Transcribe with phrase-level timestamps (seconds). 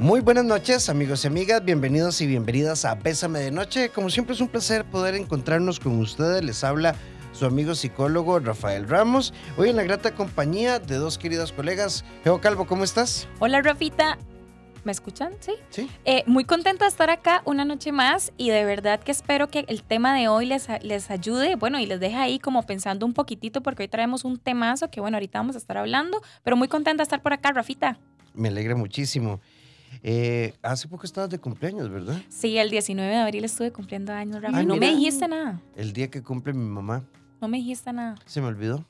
[0.00, 1.62] Muy buenas noches, amigos y amigas.
[1.62, 3.90] Bienvenidos y bienvenidas a Bésame de Noche.
[3.90, 6.42] Como siempre, es un placer poder encontrarnos con ustedes.
[6.42, 6.94] Les habla
[7.32, 9.34] su amigo psicólogo Rafael Ramos.
[9.58, 12.02] Hoy en la grata compañía de dos queridos colegas.
[12.24, 13.28] Geo Calvo, ¿cómo estás?
[13.40, 14.16] Hola, Rafita.
[14.84, 15.34] ¿Me escuchan?
[15.40, 15.52] Sí.
[15.68, 15.90] Sí.
[16.06, 19.66] Eh, muy contenta de estar acá una noche más y de verdad que espero que
[19.68, 23.12] el tema de hoy les, les ayude, bueno, y les deje ahí como pensando un
[23.12, 26.68] poquitito porque hoy traemos un temazo que, bueno, ahorita vamos a estar hablando, pero muy
[26.68, 27.98] contenta de estar por acá, Rafita.
[28.32, 29.40] Me alegra muchísimo.
[30.02, 32.20] Eh, hace poco estabas de cumpleaños, ¿verdad?
[32.28, 34.58] Sí, el 19 de abril estuve cumpliendo años, Rafa.
[34.58, 34.92] Ay, no me mira.
[34.96, 35.60] dijiste nada.
[35.76, 37.04] El día que cumple mi mamá.
[37.40, 38.16] No me dijiste nada.
[38.26, 38.84] Se me olvidó.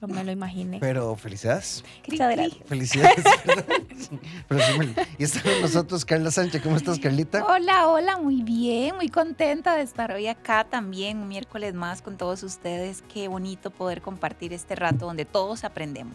[0.00, 0.78] No me lo imaginé.
[0.80, 1.84] Pero felicidades.
[2.08, 2.58] Muchas gracias.
[2.66, 3.22] Felicidades.
[4.48, 6.62] Pero sí me- y está con nosotros Carla Sánchez.
[6.62, 7.44] ¿Cómo estás, Carlita?
[7.44, 12.16] Hola, hola, muy bien, muy contenta de estar hoy acá también, un miércoles más con
[12.16, 13.02] todos ustedes.
[13.12, 16.14] Qué bonito poder compartir este rato donde todos aprendemos.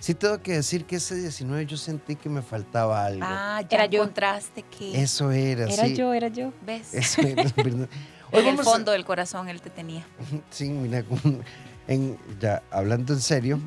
[0.00, 3.20] Sí tengo que decir que ese 19 yo sentí que me faltaba algo.
[3.22, 4.02] Ah, ya Era yo.
[4.02, 5.94] encontraste que Eso era, Era sí.
[5.94, 6.52] yo, era yo.
[6.64, 6.94] ves.
[6.94, 7.88] Eso era, verdad.
[8.32, 10.04] Hoy en el a- fondo del corazón él te tenía.
[10.50, 11.40] Sí, mira, como-
[11.86, 13.60] en- ya hablando en serio,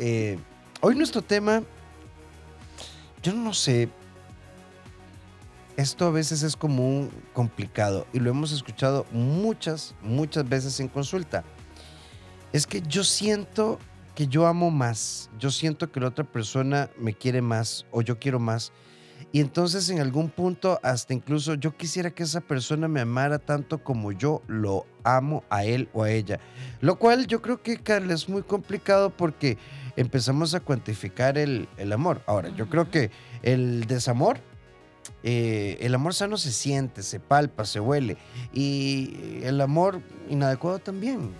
[0.00, 0.38] eh,
[0.80, 1.62] hoy nuestro tema,
[3.22, 3.88] yo no sé,
[5.76, 10.88] esto a veces es como un complicado y lo hemos escuchado muchas, muchas veces en
[10.88, 11.44] consulta.
[12.52, 13.78] Es que yo siento
[14.16, 18.18] que yo amo más, yo siento que la otra persona me quiere más o yo
[18.18, 18.72] quiero más.
[19.30, 23.84] Y entonces en algún punto hasta incluso yo quisiera que esa persona me amara tanto
[23.84, 26.40] como yo lo amo a él o a ella.
[26.80, 29.58] Lo cual yo creo que, Carla, es muy complicado porque
[29.96, 32.22] empezamos a cuantificar el, el amor.
[32.26, 33.10] Ahora, yo creo que
[33.42, 34.38] el desamor,
[35.24, 38.16] eh, el amor sano se siente, se palpa, se huele.
[38.54, 41.32] Y el amor inadecuado también.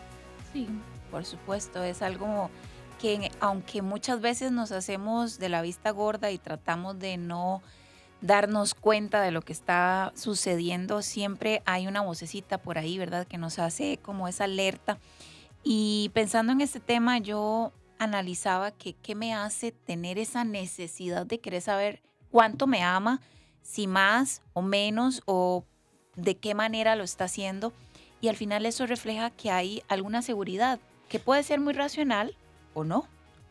[0.52, 0.68] Sí,
[1.10, 2.50] por supuesto, es algo
[2.98, 7.62] que aunque muchas veces nos hacemos de la vista gorda y tratamos de no
[8.20, 13.26] darnos cuenta de lo que está sucediendo, siempre hay una vocecita por ahí, ¿verdad?
[13.26, 14.98] Que nos hace como esa alerta.
[15.62, 21.40] Y pensando en este tema, yo analizaba que qué me hace tener esa necesidad de
[21.40, 23.20] querer saber cuánto me ama,
[23.62, 25.64] si más o menos, o
[26.14, 27.72] de qué manera lo está haciendo.
[28.20, 32.34] Y al final eso refleja que hay alguna seguridad, que puede ser muy racional
[32.74, 33.06] o no.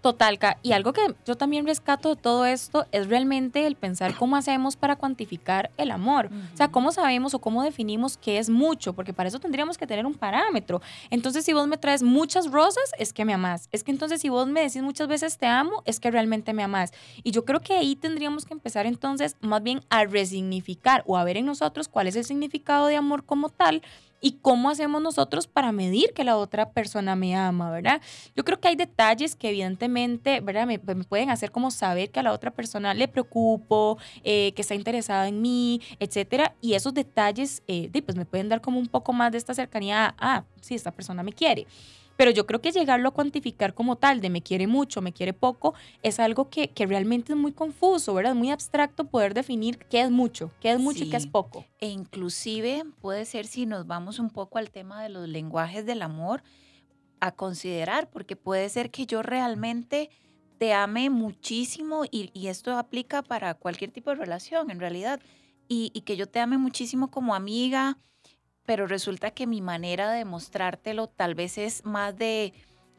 [0.05, 4.35] Total, y algo que yo también rescato de todo esto es realmente el pensar cómo
[4.35, 6.29] hacemos para cuantificar el amor.
[6.53, 9.87] O sea, cómo sabemos o cómo definimos qué es mucho, porque para eso tendríamos que
[9.87, 10.79] tener un parámetro.
[11.09, 13.67] Entonces, si vos me traes muchas rosas, es que me amás.
[13.71, 16.61] Es que entonces, si vos me decís muchas veces te amo, es que realmente me
[16.61, 16.91] amás.
[17.23, 21.23] Y yo creo que ahí tendríamos que empezar entonces más bien a resignificar o a
[21.23, 23.81] ver en nosotros cuál es el significado de amor como tal
[24.25, 28.01] y cómo hacemos nosotros para medir que la otra persona me ama, ¿verdad?
[28.35, 30.65] Yo creo que hay detalles que evidentemente, ¿verdad?
[30.65, 34.63] Me, me pueden hacer como saber que a la otra persona le preocupo, eh, que
[34.63, 36.55] está interesada en mí, etcétera.
[36.59, 40.07] Y esos detalles, eh, pues me pueden dar como un poco más de esta cercanía
[40.07, 41.67] a, ah, sí, esta persona me quiere.
[42.17, 45.33] Pero yo creo que llegarlo a cuantificar como tal, de me quiere mucho, me quiere
[45.33, 48.35] poco, es algo que, que realmente es muy confuso, ¿verdad?
[48.35, 51.29] Muy abstracto poder definir qué es mucho, qué es mucho y qué es Sí.
[51.29, 51.65] poco.
[51.79, 56.01] E inclusive puede ser si nos vamos un poco al tema de los lenguajes del
[56.01, 56.41] amor
[57.19, 60.09] a considerar, porque puede ser que yo realmente
[60.57, 65.19] te ame muchísimo y, y esto aplica para cualquier tipo de relación en realidad,
[65.67, 67.97] y, y que yo te ame muchísimo como amiga,
[68.65, 72.53] pero resulta que mi manera de mostrártelo tal vez es más de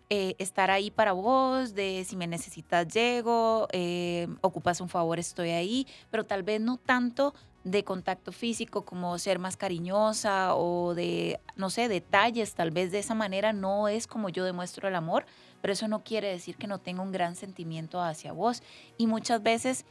[0.08, 5.50] eh, estar ahí para vos, de si me necesitas llego, eh, ocupas un favor estoy
[5.50, 7.34] ahí, pero tal vez no tanto
[7.64, 13.00] de contacto físico como ser más cariñosa o de, no sé, detalles, tal vez de
[13.00, 15.26] esa manera no es como yo demuestro el amor,
[15.60, 18.62] pero eso no quiere decir que no tenga un gran sentimiento hacia vos.
[18.96, 19.84] Y muchas veces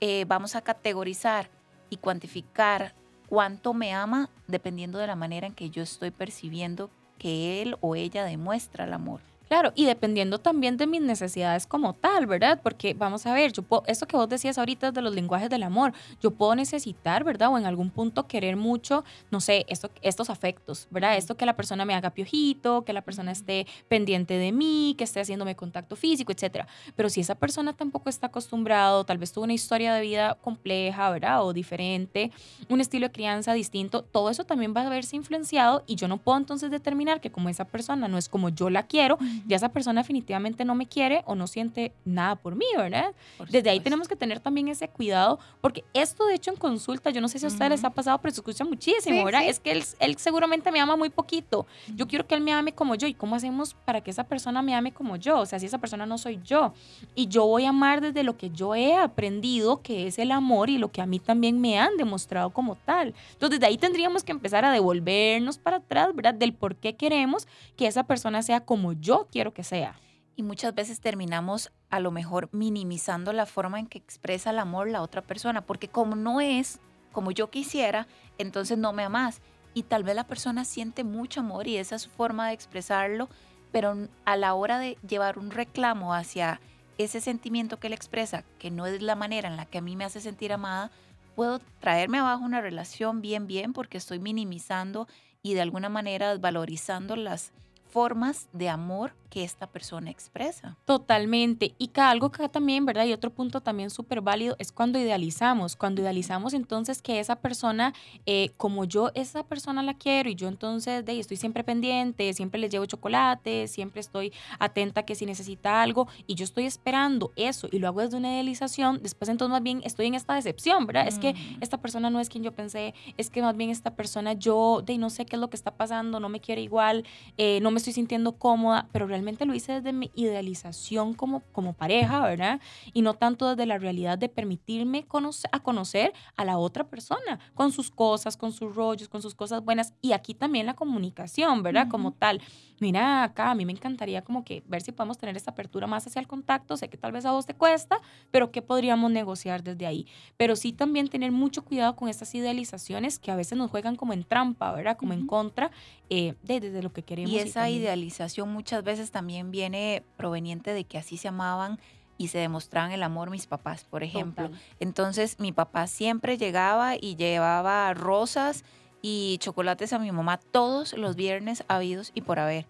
[0.00, 1.50] eh, vamos a categorizar
[1.90, 2.94] y cuantificar
[3.28, 7.94] cuánto me ama dependiendo de la manera en que yo estoy percibiendo que él o
[7.94, 9.20] ella demuestra el amor.
[9.48, 12.60] Claro, y dependiendo también de mis necesidades como tal, ¿verdad?
[12.62, 15.62] Porque vamos a ver, yo puedo, esto que vos decías ahorita de los lenguajes del
[15.62, 17.48] amor, yo puedo necesitar, ¿verdad?
[17.50, 21.16] O en algún punto querer mucho, no sé, esto, estos afectos, ¿verdad?
[21.16, 25.04] Esto que la persona me haga piojito, que la persona esté pendiente de mí, que
[25.04, 26.68] esté haciéndome contacto físico, etcétera.
[26.94, 31.08] Pero si esa persona tampoco está acostumbrado, tal vez tuvo una historia de vida compleja,
[31.08, 31.42] ¿verdad?
[31.42, 32.32] O diferente,
[32.68, 36.18] un estilo de crianza distinto, todo eso también va a verse influenciado y yo no
[36.18, 39.70] puedo entonces determinar que como esa persona no es como yo la quiero, ya esa
[39.70, 43.14] persona definitivamente no me quiere o no siente nada por mí, ¿verdad?
[43.50, 47.20] Desde ahí tenemos que tener también ese cuidado, porque esto de hecho en consulta, yo
[47.20, 49.46] no sé si a ustedes les ha pasado, pero se escucha muchísimo, ¿verdad?
[49.46, 51.66] Es que él, él, seguramente me ama muy poquito.
[51.94, 53.06] Yo quiero que él me ame como yo.
[53.06, 55.40] ¿Y cómo hacemos para que esa persona me ame como yo?
[55.40, 56.72] O sea, si esa persona no soy yo.
[57.14, 60.70] Y yo voy a amar desde lo que yo he aprendido, que es el amor
[60.70, 63.14] y lo que a mí también me han demostrado como tal.
[63.32, 66.34] Entonces, desde ahí tendríamos que empezar a devolvernos para atrás, ¿verdad?
[66.34, 67.46] Del por qué queremos
[67.76, 69.98] que esa persona sea como yo quiero que sea.
[70.36, 74.88] Y muchas veces terminamos a lo mejor minimizando la forma en que expresa el amor
[74.88, 76.80] la otra persona, porque como no es
[77.12, 78.06] como yo quisiera,
[78.38, 79.40] entonces no me amas.
[79.74, 83.28] Y tal vez la persona siente mucho amor y esa es su forma de expresarlo,
[83.72, 86.60] pero a la hora de llevar un reclamo hacia
[86.96, 89.96] ese sentimiento que él expresa, que no es la manera en la que a mí
[89.96, 90.90] me hace sentir amada,
[91.36, 95.06] puedo traerme abajo una relación bien, bien, porque estoy minimizando
[95.42, 97.52] y de alguna manera valorizando las
[97.88, 100.76] formas de amor que esta persona expresa.
[100.84, 101.74] Totalmente.
[101.78, 103.04] Y que algo que también, ¿verdad?
[103.04, 105.76] Y otro punto también súper válido es cuando idealizamos.
[105.76, 107.94] Cuando idealizamos entonces que esa persona,
[108.26, 112.60] eh, como yo esa persona la quiero y yo entonces de, estoy siempre pendiente, siempre
[112.60, 117.68] les llevo chocolate, siempre estoy atenta que si necesita algo y yo estoy esperando eso
[117.70, 121.06] y lo hago desde una idealización, después entonces más bien estoy en esta decepción, ¿verdad?
[121.06, 124.32] Es que esta persona no es quien yo pensé, es que más bien esta persona
[124.32, 127.04] yo de no sé qué es lo que está pasando, no me quiere igual,
[127.36, 131.72] eh, no me estoy sintiendo cómoda, pero realmente lo hice desde mi idealización como, como
[131.72, 132.60] pareja, ¿verdad?
[132.92, 137.38] Y no tanto desde la realidad de permitirme conocer, a conocer a la otra persona,
[137.54, 139.94] con sus cosas, con sus rollos, con sus cosas buenas.
[140.00, 141.88] Y aquí también la comunicación, ¿verdad?
[141.88, 142.40] Como tal.
[142.80, 146.06] Mira, acá a mí me encantaría como que ver si podemos tener esta apertura más
[146.06, 146.76] hacia el contacto.
[146.76, 148.00] Sé que tal vez a vos te cuesta,
[148.30, 150.06] pero ¿qué podríamos negociar desde ahí?
[150.36, 154.12] Pero sí también tener mucho cuidado con estas idealizaciones que a veces nos juegan como
[154.12, 154.96] en trampa, ¿verdad?
[154.96, 155.70] Como en contra
[156.08, 157.32] eh, de, desde lo que queremos.
[157.32, 161.78] Y esa idealización muchas veces también viene proveniente de que así se amaban
[162.18, 164.50] y se demostraban el amor mis papás, por ejemplo.
[164.80, 168.64] Entonces mi papá siempre llegaba y llevaba rosas
[169.00, 172.66] y chocolates a mi mamá todos los viernes habidos y por haber.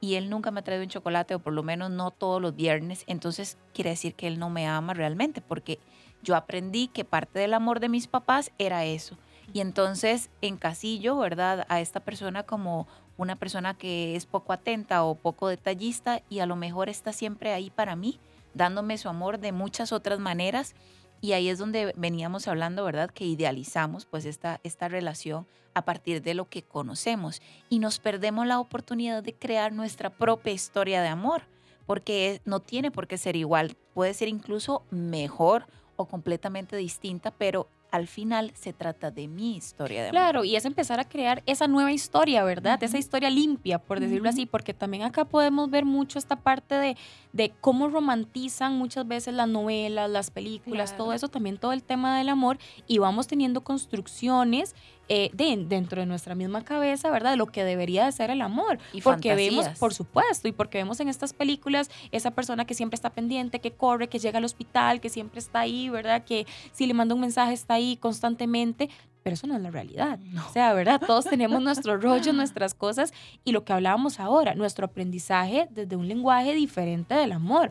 [0.00, 2.54] Y él nunca me ha traído un chocolate, o por lo menos no todos los
[2.54, 3.04] viernes.
[3.06, 5.78] Entonces quiere decir que él no me ama realmente, porque
[6.22, 9.16] yo aprendí que parte del amor de mis papás era eso.
[9.52, 12.86] Y entonces encasillo, ¿verdad?, a esta persona como
[13.16, 17.52] una persona que es poco atenta o poco detallista y a lo mejor está siempre
[17.52, 18.20] ahí para mí,
[18.54, 20.74] dándome su amor de muchas otras maneras.
[21.20, 23.10] Y ahí es donde veníamos hablando, ¿verdad?
[23.10, 28.46] Que idealizamos pues esta, esta relación a partir de lo que conocemos y nos perdemos
[28.46, 31.42] la oportunidad de crear nuestra propia historia de amor,
[31.86, 35.66] porque no tiene por qué ser igual, puede ser incluso mejor
[35.96, 40.20] o completamente distinta, pero al final se trata de mi historia de amor.
[40.20, 42.82] Claro, y es empezar a crear esa nueva historia, ¿verdad?
[42.82, 46.96] Esa historia limpia, por decirlo así, porque también acá podemos ver mucho esta parte de,
[47.32, 52.18] de cómo romantizan muchas veces las novelas, las películas, todo eso, también todo el tema
[52.18, 54.74] del amor, y vamos teniendo construcciones
[55.10, 57.30] eh, dentro de nuestra misma cabeza, ¿verdad?
[57.30, 58.78] De lo que debería de ser el amor.
[58.92, 62.96] Y porque vemos, por supuesto, y porque vemos en estas películas esa persona que siempre
[62.96, 66.24] está pendiente, que corre, que llega al hospital, que siempre está ahí, ¿verdad?
[66.24, 68.90] Que si le manda un mensaje está ahí constantemente,
[69.22, 70.18] pero eso no es la realidad.
[70.48, 71.00] O sea, ¿verdad?
[71.04, 73.12] Todos tenemos nuestro rollo, nuestras cosas
[73.44, 77.70] y lo que hablábamos ahora, nuestro aprendizaje desde un lenguaje diferente del amor.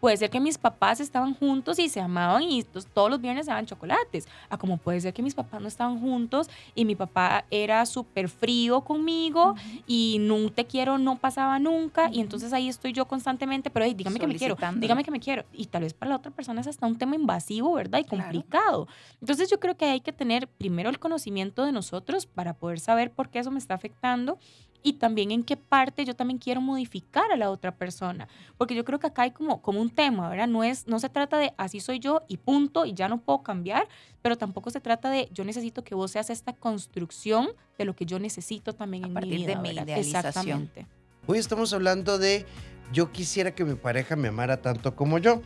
[0.00, 2.62] Puede ser que mis papás estaban juntos y se amaban y
[2.94, 4.28] todos los viernes se daban chocolates.
[4.48, 8.28] A como puede ser que mis papás no estaban juntos y mi papá era súper
[8.28, 9.54] frío conmigo
[9.86, 12.10] y no te quiero no pasaba nunca.
[12.12, 15.44] Y entonces ahí estoy yo constantemente, pero dígame que me quiero, dígame que me quiero.
[15.52, 17.98] Y tal vez para la otra persona es hasta un tema invasivo, ¿verdad?
[17.98, 18.86] Y complicado.
[19.20, 23.10] Entonces yo creo que hay que tener primero el conocimiento de nosotros para poder saber
[23.10, 24.38] por qué eso me está afectando
[24.82, 28.28] y también en qué parte yo también quiero modificar a la otra persona.
[28.56, 30.48] Porque yo creo que acá hay como, como un tema, ¿verdad?
[30.48, 33.42] No, es, no se trata de así soy yo y punto y ya no puedo
[33.42, 33.88] cambiar,
[34.22, 38.06] pero tampoco se trata de yo necesito que vos seas esta construcción de lo que
[38.06, 39.54] yo necesito también en mi vida.
[39.54, 40.26] de mi idealización.
[40.26, 40.86] Exactamente.
[41.26, 42.46] Hoy estamos hablando de
[42.92, 45.42] yo quisiera que mi pareja me amara tanto como yo.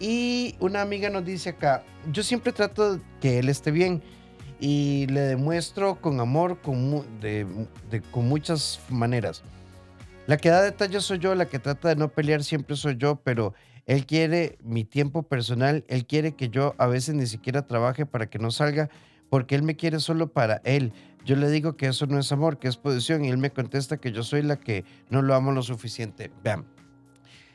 [0.00, 4.02] Y una amiga nos dice acá, yo siempre trato que él esté bien
[4.60, 7.46] y le demuestro con amor con, de,
[8.10, 9.42] con muchas maneras.
[10.26, 13.16] La que da detalles soy yo, la que trata de no pelear siempre soy yo,
[13.16, 13.54] pero
[13.86, 18.28] él quiere mi tiempo personal, él quiere que yo a veces ni siquiera trabaje para
[18.28, 18.90] que no salga,
[19.30, 20.92] porque él me quiere solo para él.
[21.24, 23.96] Yo le digo que eso no es amor, que es posición, y él me contesta
[23.96, 26.30] que yo soy la que no lo amo lo suficiente.
[26.42, 26.66] Vean.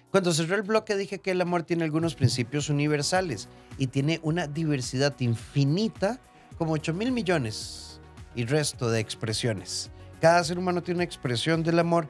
[0.10, 4.46] Cuando cerró el bloque dije que el amor tiene algunos principios universales y tiene una
[4.46, 6.20] diversidad infinita
[6.64, 8.00] como 8 mil millones
[8.36, 9.92] y resto de expresiones.
[10.22, 12.08] Cada ser humano tiene una expresión del amor.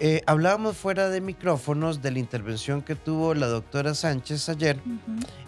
[0.00, 4.76] Eh, hablábamos fuera de micrófonos de la intervención que tuvo la doctora Sánchez ayer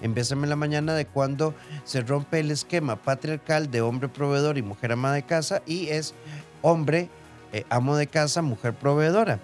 [0.02, 4.56] en Bésame en la Mañana de cuando se rompe el esquema patriarcal de hombre proveedor
[4.56, 6.14] y mujer ama de casa y es
[6.62, 7.10] hombre
[7.52, 9.40] eh, amo de casa, mujer proveedora.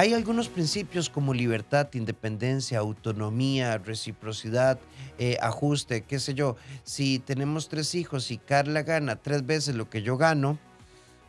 [0.00, 4.80] Hay algunos principios como libertad, independencia, autonomía, reciprocidad,
[5.18, 6.56] eh, ajuste, qué sé yo.
[6.84, 10.58] Si tenemos tres hijos y Carla gana tres veces lo que yo gano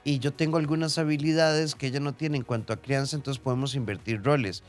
[0.06, 3.76] y yo tengo algunas habilidades que ella no tiene en cuanto a crianza, entonces podemos
[3.76, 4.64] invertir roles.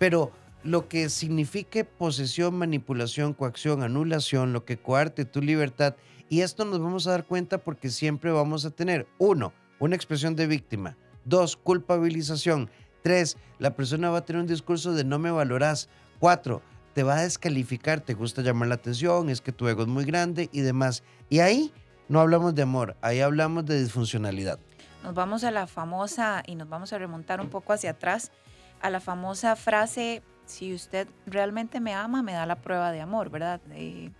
[0.00, 0.32] Pero
[0.64, 5.94] lo que signifique posesión, manipulación, coacción, anulación, lo que coarte tu libertad,
[6.28, 10.34] y esto nos vamos a dar cuenta porque siempre vamos a tener, uno, una expresión
[10.34, 12.68] de víctima, dos, culpabilización,
[13.04, 16.62] tres, la persona va a tener un discurso de no me valorás, cuatro,
[16.94, 20.06] te va a descalificar, te gusta llamar la atención, es que tu ego es muy
[20.06, 21.02] grande y demás.
[21.28, 21.70] Y ahí
[22.08, 24.58] no hablamos de amor, ahí hablamos de disfuncionalidad.
[25.02, 28.32] Nos vamos a la famosa, y nos vamos a remontar un poco hacia atrás,
[28.80, 33.28] a la famosa frase, si usted realmente me ama, me da la prueba de amor,
[33.28, 33.60] ¿verdad?
[33.72, 34.12] Eh,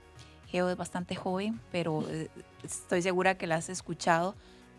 [0.48, 2.28] Geo es bastante joven, pero eh,
[2.62, 4.34] estoy segura que la has escuchado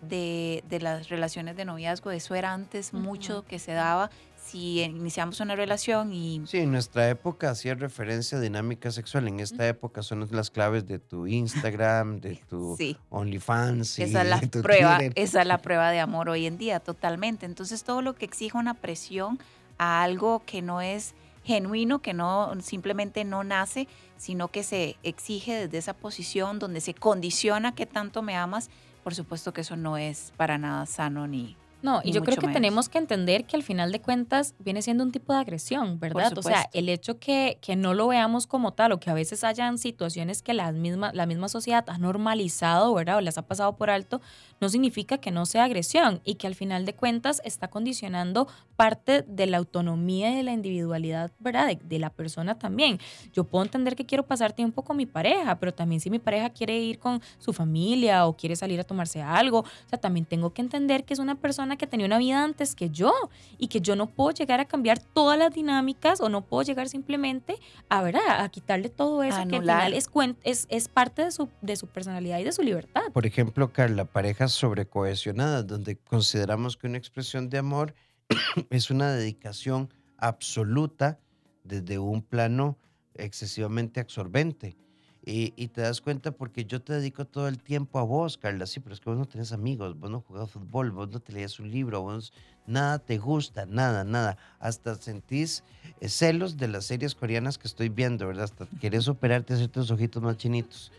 [0.08, 2.12] de, de las relaciones de noviazgo.
[2.12, 4.10] Eso era antes mucho que se daba.
[4.38, 9.40] Si iniciamos una relación y Sí, en nuestra época hacía referencia a dinámica sexual, en
[9.40, 13.98] esta época son las claves de tu Instagram, de tu sí, OnlyFans.
[13.98, 15.14] y esa es la de tu prueba, Twitter.
[15.16, 17.48] esa es la prueba de amor hoy en día, totalmente.
[17.48, 19.40] Entonces todo lo que exija una presión
[19.80, 25.54] a algo que no es genuino, que no simplemente no nace, sino que se exige
[25.56, 28.70] desde esa posición donde se condiciona que tanto me amas,
[29.06, 32.48] por supuesto que eso no es para nada sano ni No, y yo creo que
[32.48, 32.54] menos.
[32.56, 36.36] tenemos que entender que al final de cuentas viene siendo un tipo de agresión, ¿verdad?
[36.36, 39.44] O sea, el hecho que, que no lo veamos como tal o que a veces
[39.44, 43.18] hayan situaciones que las misma, la misma sociedad ha normalizado, ¿verdad?
[43.18, 44.20] O las ha pasado por alto,
[44.60, 49.22] no significa que no sea agresión y que al final de cuentas está condicionando parte
[49.22, 51.68] de la autonomía y de la individualidad, ¿verdad?
[51.68, 53.00] De, de la persona también.
[53.32, 56.50] Yo puedo entender que quiero pasar tiempo con mi pareja, pero también si mi pareja
[56.50, 60.51] quiere ir con su familia o quiere salir a tomarse algo, o sea, también tengo
[60.51, 63.13] que entender que es una persona que tenía una vida antes que yo
[63.58, 66.89] y que yo no puedo llegar a cambiar todas las dinámicas o no puedo llegar
[66.89, 67.58] simplemente
[67.89, 68.41] a, ¿verdad?
[68.41, 69.91] a quitarle todo eso que al Anular.
[69.91, 70.10] final es,
[70.44, 73.03] es, es parte de su, de su personalidad y de su libertad.
[73.13, 77.94] Por ejemplo, Carla, parejas sobrecohesionadas, donde consideramos que una expresión de amor
[78.70, 81.20] es una dedicación absoluta
[81.63, 82.77] desde un plano
[83.13, 84.77] excesivamente absorbente.
[85.25, 88.67] Y, y te das cuenta porque yo te dedico todo el tiempo a vos, Carla,
[88.67, 91.34] sí, pero es que vos no tenés amigos, vos no jugás fútbol, vos no te
[91.34, 92.32] leías un libro, vos
[92.67, 94.38] nada te gusta, nada, nada.
[94.60, 95.63] Hasta sentís
[96.00, 98.44] eh, celos de las series coreanas que estoy viendo, ¿verdad?
[98.44, 100.91] Hasta querés operarte, hacerte los ojitos más chinitos.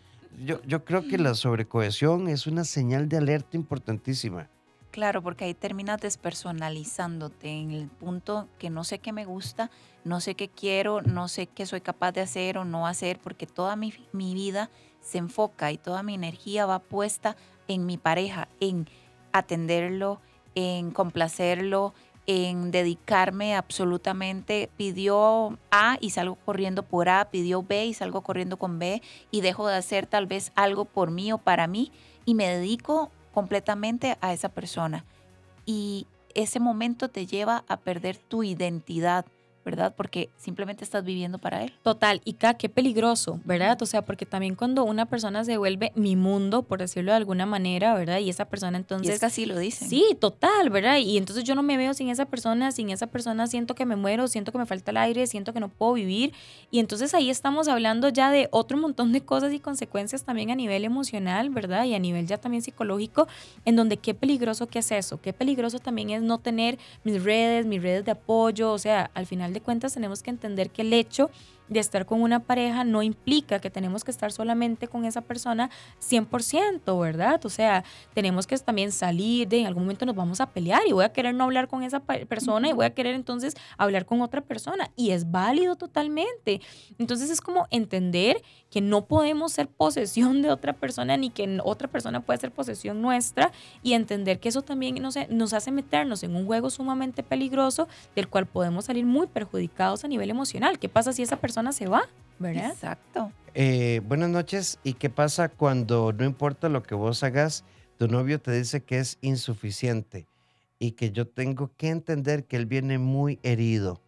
[0.44, 4.50] Yo, yo creo que la sobrecohesión es una señal de alerta importantísima.
[4.90, 9.70] Claro, porque ahí terminas despersonalizándote en el punto que no sé qué me gusta,
[10.04, 13.46] no sé qué quiero, no sé qué soy capaz de hacer o no hacer, porque
[13.46, 17.36] toda mi, mi vida se enfoca y toda mi energía va puesta
[17.68, 18.88] en mi pareja, en
[19.32, 20.20] atenderlo,
[20.54, 21.92] en complacerlo,
[22.26, 24.70] en dedicarme absolutamente.
[24.76, 29.40] Pidió A y salgo corriendo por A, pidió B y salgo corriendo con B y
[29.42, 31.92] dejo de hacer tal vez algo por mí o para mí
[32.24, 35.04] y me dedico completamente a esa persona.
[35.66, 39.26] Y ese momento te lleva a perder tu identidad,
[39.66, 39.94] ¿verdad?
[39.96, 41.72] Porque simplemente estás viviendo para él.
[41.82, 43.76] Total, y ca, qué peligroso, ¿verdad?
[43.82, 47.46] O sea, porque también cuando una persona se vuelve mi mundo, por decirlo de alguna
[47.46, 48.20] manera, ¿verdad?
[48.20, 49.14] Y esa persona Y entonces...
[49.14, 49.88] es que así lo dicen.
[49.88, 50.98] Sí, total, ¿verdad?
[50.98, 53.96] Y entonces yo no me veo sin esa persona, sin esa persona siento que me
[53.96, 56.32] muero, siento que me falta el aire, siento que no puedo vivir.
[56.70, 60.54] Y entonces ahí estamos hablando ya de otro montón de cosas y consecuencias también a
[60.54, 61.86] nivel emocional, ¿verdad?
[61.86, 63.26] Y a nivel ya también psicológico,
[63.64, 67.66] en donde qué peligroso que es eso, qué peligroso también es no tener mis redes,
[67.66, 70.92] mis redes de apoyo, o sea, al final de cuentas tenemos que entender que el
[70.92, 71.30] hecho
[71.68, 75.70] de estar con una pareja no implica que tenemos que estar solamente con esa persona
[76.00, 77.44] 100%, ¿verdad?
[77.44, 80.92] O sea, tenemos que también salir de en algún momento nos vamos a pelear y
[80.92, 84.20] voy a querer no hablar con esa persona y voy a querer entonces hablar con
[84.22, 86.60] otra persona y es válido totalmente.
[86.98, 91.88] Entonces es como entender que no podemos ser posesión de otra persona ni que otra
[91.88, 96.22] persona puede ser posesión nuestra y entender que eso también no sé, nos hace meternos
[96.22, 100.78] en un juego sumamente peligroso del cual podemos salir muy perjudicados a nivel emocional.
[100.78, 102.02] ¿Qué pasa si esa persona se va?
[102.38, 102.70] ¿Verdad?
[102.70, 103.32] Exacto.
[103.54, 104.78] Eh, buenas noches.
[104.84, 107.64] ¿Y qué pasa cuando no importa lo que vos hagas,
[107.98, 110.26] tu novio te dice que es insuficiente
[110.78, 114.00] y que yo tengo que entender que él viene muy herido?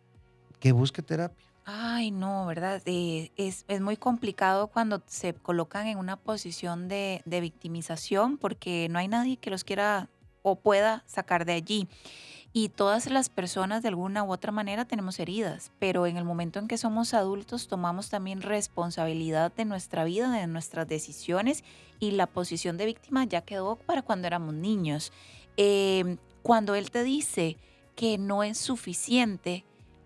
[0.61, 1.47] Que busque terapia.
[1.64, 2.83] Ay, no, ¿verdad?
[2.87, 8.88] Eh, es, es muy complicado cuando se colocan en una posición de, de victimización porque
[8.90, 10.09] no hay nadie que los quiera
[10.43, 11.88] o pueda sacar de allí.
[12.52, 16.59] Y todas las personas de alguna u otra manera tenemos heridas, pero en el momento
[16.59, 21.62] en que somos adultos tomamos también responsabilidad de nuestra vida, de nuestras decisiones
[22.00, 25.12] y la posición de víctima ya quedó para cuando éramos niños.
[25.57, 27.59] Eh, cuando él te dice
[27.95, 29.64] que no es suficiente,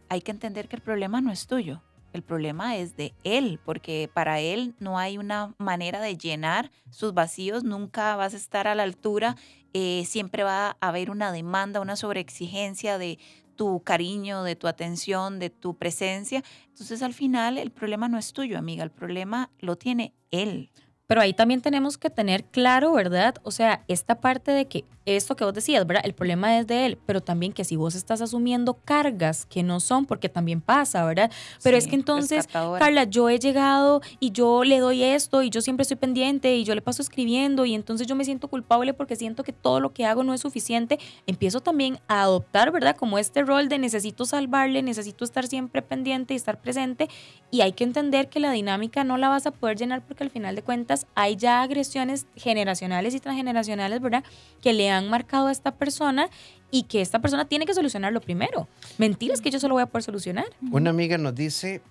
[0.09, 1.83] hay que entender que el problema no es tuyo.
[2.13, 7.15] El problema es de él, porque para él no hay una manera de llenar sus
[7.15, 9.37] vacíos, nunca vas a estar a la altura,
[9.73, 13.19] eh, siempre va a haber una demanda, una sobreexigencia de
[13.57, 16.43] tu cariño, de tu atención, de tu presencia.
[16.69, 20.71] Entonces al final el problema no es tuyo, amiga, el problema lo tiene él.
[21.07, 23.35] Pero ahí también tenemos que tener claro, ¿verdad?
[23.43, 26.03] O sea, esta parte de que esto que vos decías, ¿verdad?
[26.05, 29.81] El problema es de él, pero también que si vos estás asumiendo cargas que no
[29.81, 31.31] son, porque también pasa, ¿verdad?
[31.63, 35.61] Pero es que entonces, Carla, yo he llegado y yo le doy esto y yo
[35.61, 39.17] siempre estoy pendiente y yo le paso escribiendo y entonces yo me siento culpable porque
[39.17, 40.99] siento que todo lo que hago no es suficiente.
[41.27, 42.97] Empiezo también a adoptar, ¿verdad?
[42.97, 47.09] Como este rol de necesito salvarle, necesito estar siempre pendiente y estar presente
[47.51, 50.31] y hay que entender que la dinámica no la vas a poder llenar porque al
[50.31, 54.25] final de cuentas hay ya agresiones generacionales y transgeneracionales, ¿verdad?
[54.61, 56.29] Que le han marcado a esta persona
[56.71, 58.69] y que esta persona tiene que solucionarlo primero.
[58.99, 60.47] Mentiras que yo solo voy a poder solucionar.
[60.71, 61.83] Una amiga nos dice,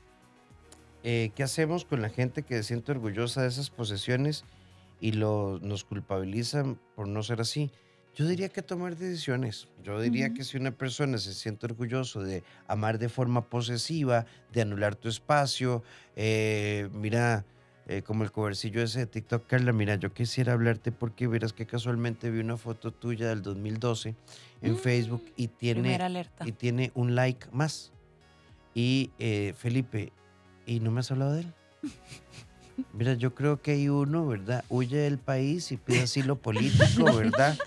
[1.03, 4.45] eh, ¿qué hacemos con la gente que se siente orgullosa de esas posesiones
[4.99, 7.71] y lo, nos culpabilizan por no ser así?
[8.13, 9.69] Yo diría que tomar decisiones.
[9.83, 14.61] Yo diría que si una persona se siente orgulloso de amar de forma posesiva, de
[14.61, 15.81] anular tu espacio,
[16.17, 17.45] eh, mira,
[17.91, 21.65] eh, como el covercillo ese de TikTok, Carla, mira, yo quisiera hablarte porque verás que
[21.65, 24.15] casualmente vi una foto tuya del 2012
[24.61, 27.91] en mm, Facebook y tiene, y tiene un like más.
[28.73, 30.13] Y eh, Felipe,
[30.65, 31.53] ¿y no me has hablado de él?
[32.93, 34.63] Mira, yo creo que hay uno, ¿verdad?
[34.69, 37.57] Huye del país y pide asilo político, ¿verdad?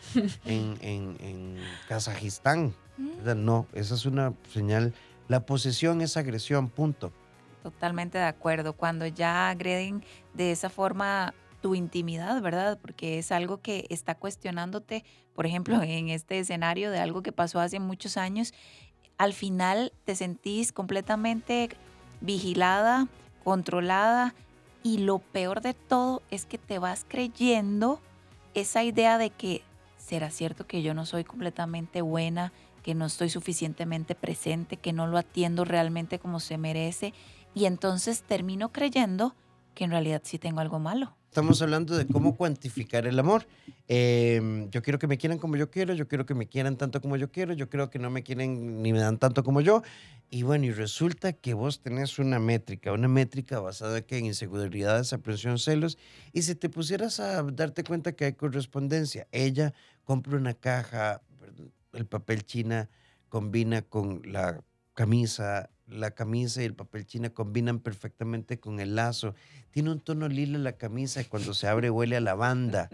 [0.47, 2.73] En, en, en Kazajistán.
[2.97, 3.37] ¿verdad?
[3.37, 4.95] No, esa es una señal.
[5.29, 7.13] La posesión es agresión, punto.
[7.65, 8.75] Totalmente de acuerdo.
[8.75, 10.05] Cuando ya agreden
[10.35, 12.79] de esa forma tu intimidad, ¿verdad?
[12.79, 15.03] Porque es algo que está cuestionándote,
[15.35, 18.53] por ejemplo, en este escenario de algo que pasó hace muchos años,
[19.17, 21.71] al final te sentís completamente
[22.21, 23.09] vigilada,
[23.43, 24.35] controlada
[24.83, 27.99] y lo peor de todo es que te vas creyendo
[28.53, 29.63] esa idea de que
[29.97, 35.07] será cierto que yo no soy completamente buena, que no estoy suficientemente presente, que no
[35.07, 37.15] lo atiendo realmente como se merece
[37.55, 39.35] y entonces termino creyendo
[39.75, 41.17] que en realidad sí tengo algo malo.
[41.29, 43.49] Estamos hablando de cómo cuantificar el amor.
[43.89, 47.01] Em, yo quiero que me quieran como yo quiero, yo quiero que me quieran tanto
[47.01, 49.83] como yo quiero, yo creo que no me quieren ni me dan tanto como yo.
[50.31, 55.59] Y bueno, y resulta que vos tenés una métrica, una métrica basada en inseguridades, aprensión,
[55.59, 55.99] celos,
[56.33, 61.21] y si te pusieras a darte cuenta que hay correspondencia, ella compra una caja,
[61.93, 62.89] el papel china
[63.29, 64.63] combina con la
[64.95, 69.35] camisa, la camisa y el papel china combinan perfectamente con el lazo.
[69.71, 72.91] Tiene un tono lila la camisa y cuando se abre huele a lavanda.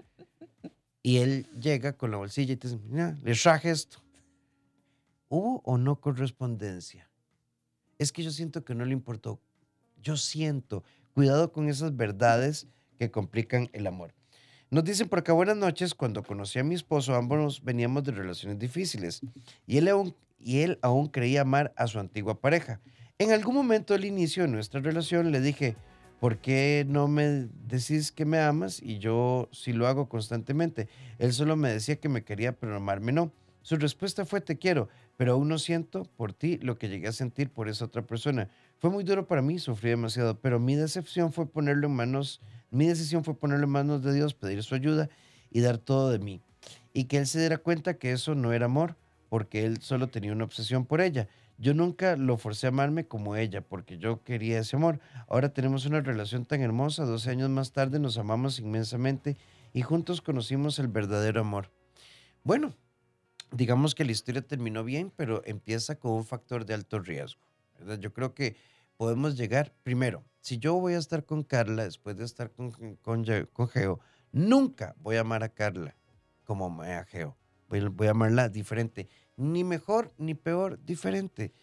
[1.02, 3.98] Y él llega con la bolsilla y te dice, mira, le traje esto.
[5.28, 7.08] ¿Hubo o no correspondencia?
[7.98, 9.40] Es que yo siento que no le importó.
[10.02, 10.84] Yo siento.
[11.14, 12.66] Cuidado con esas verdades
[12.98, 14.14] que complican el amor.
[14.70, 15.94] Nos dicen por acá buenas noches.
[15.94, 19.20] Cuando conocí a mi esposo, ambos veníamos de relaciones difíciles
[19.66, 19.88] y él,
[20.40, 22.80] y él aún creía amar a su antigua pareja.
[23.18, 25.76] En algún momento del inicio de nuestra relación le dije,
[26.20, 30.88] ¿por qué no me decís que me amas y yo sí lo hago constantemente?
[31.18, 33.32] Él solo me decía que me quería, pero amarme no.
[33.62, 37.12] Su respuesta fue te quiero, pero aún no siento por ti lo que llegué a
[37.12, 38.48] sentir por esa otra persona.
[38.78, 42.86] Fue muy duro para mí, sufrí demasiado, pero mi decepción fue ponerlo en manos, mi
[42.86, 45.10] decisión fue ponerlo en manos de Dios, pedir su ayuda
[45.50, 46.40] y dar todo de mí.
[46.94, 48.96] Y que él se diera cuenta que eso no era amor,
[49.30, 51.28] porque él solo tenía una obsesión por ella.
[51.56, 54.98] Yo nunca lo forcé a amarme como ella, porque yo quería ese amor.
[55.28, 59.36] Ahora tenemos una relación tan hermosa, 12 años más tarde nos amamos inmensamente
[59.72, 61.70] y juntos conocimos el verdadero amor.
[62.42, 62.74] Bueno,
[63.52, 67.40] digamos que la historia terminó bien, pero empieza con un factor de alto riesgo.
[68.00, 68.56] Yo creo que
[68.96, 73.24] podemos llegar, primero, si yo voy a estar con Carla después de estar con, con,
[73.52, 74.00] con Geo,
[74.32, 75.94] nunca voy a amar a Carla
[76.44, 77.36] como me a Geo.
[77.70, 81.54] Voy, voy a amarla diferente ni mejor ni peor, diferente.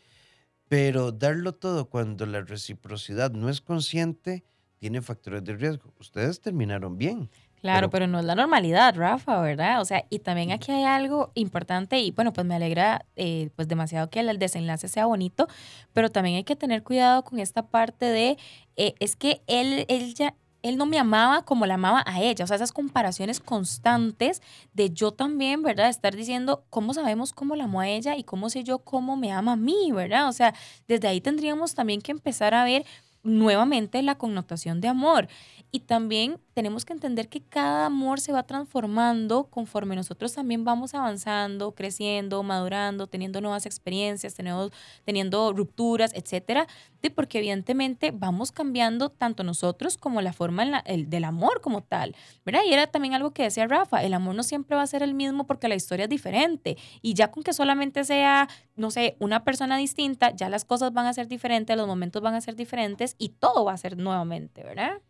[0.68, 4.44] Pero darlo todo cuando la reciprocidad no es consciente
[4.80, 5.94] tiene factores de riesgo.
[6.00, 7.30] Ustedes terminaron bien.
[7.62, 9.82] Claro, pero, no es la normalidad, Rafa, ¿verdad?
[9.82, 13.68] O sea, y también aquí hay algo importante y bueno, pues me alegra eh, pues
[13.68, 15.48] demasiado que el desenlace sea bonito,
[15.92, 18.38] pero también hay que tener cuidado con esta parte de,
[18.76, 20.36] eh, es que él, él ya,
[20.68, 22.46] él no me amaba como la amaba a ella.
[22.46, 24.42] O sea, esas comparaciones constantes
[24.74, 25.90] de yo también, ¿verdad?
[25.90, 29.32] Estar diciendo, ¿cómo sabemos cómo la amo a ella y cómo sé yo cómo me
[29.32, 30.28] ama a mí, ¿verdad?
[30.30, 30.54] O sea,
[30.88, 32.86] desde ahí tendríamos también que empezar a ver
[33.28, 35.28] nuevamente la connotación de amor.
[35.72, 40.94] Y también tenemos que entender que cada amor se va transformando conforme nosotros también vamos
[40.94, 44.72] avanzando, creciendo, madurando, teniendo nuevas experiencias, teniendo,
[45.04, 46.68] teniendo rupturas, etcétera,
[47.10, 52.62] porque evidentemente vamos cambiando tanto nosotros como la forma el, del amor como tal, ¿verdad?
[52.68, 55.14] Y era también algo que decía Rafa, el amor no siempre va a ser el
[55.14, 59.44] mismo porque la historia es diferente y ya con que solamente sea, no sé, una
[59.44, 63.16] persona distinta, ya las cosas van a ser diferentes, los momentos van a ser diferentes
[63.18, 65.02] y todo va a ser nuevamente, ¿verdad?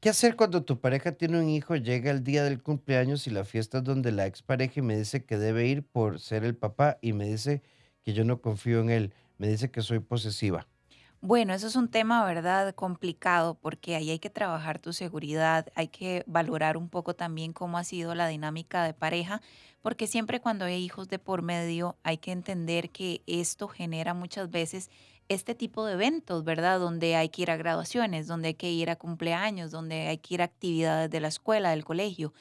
[0.00, 3.44] ¿Qué hacer cuando tu pareja tiene un hijo, llega el día del cumpleaños y la
[3.44, 7.12] fiesta es donde la expareja me dice que debe ir por ser el papá y
[7.12, 7.62] me dice
[8.02, 9.14] que yo no confío en él?
[9.38, 10.66] Me dice que soy posesiva.
[11.20, 12.74] Bueno, eso es un tema, ¿verdad?
[12.74, 17.78] Complicado porque ahí hay que trabajar tu seguridad, hay que valorar un poco también cómo
[17.78, 19.40] ha sido la dinámica de pareja,
[19.82, 24.50] porque siempre cuando hay hijos de por medio hay que entender que esto genera muchas
[24.50, 24.90] veces
[25.32, 26.80] este tipo de eventos, ¿verdad?
[26.80, 30.34] Donde hay que ir a graduaciones, donde hay que ir a cumpleaños, donde hay que
[30.34, 32.32] ir a actividades de la escuela, del colegio.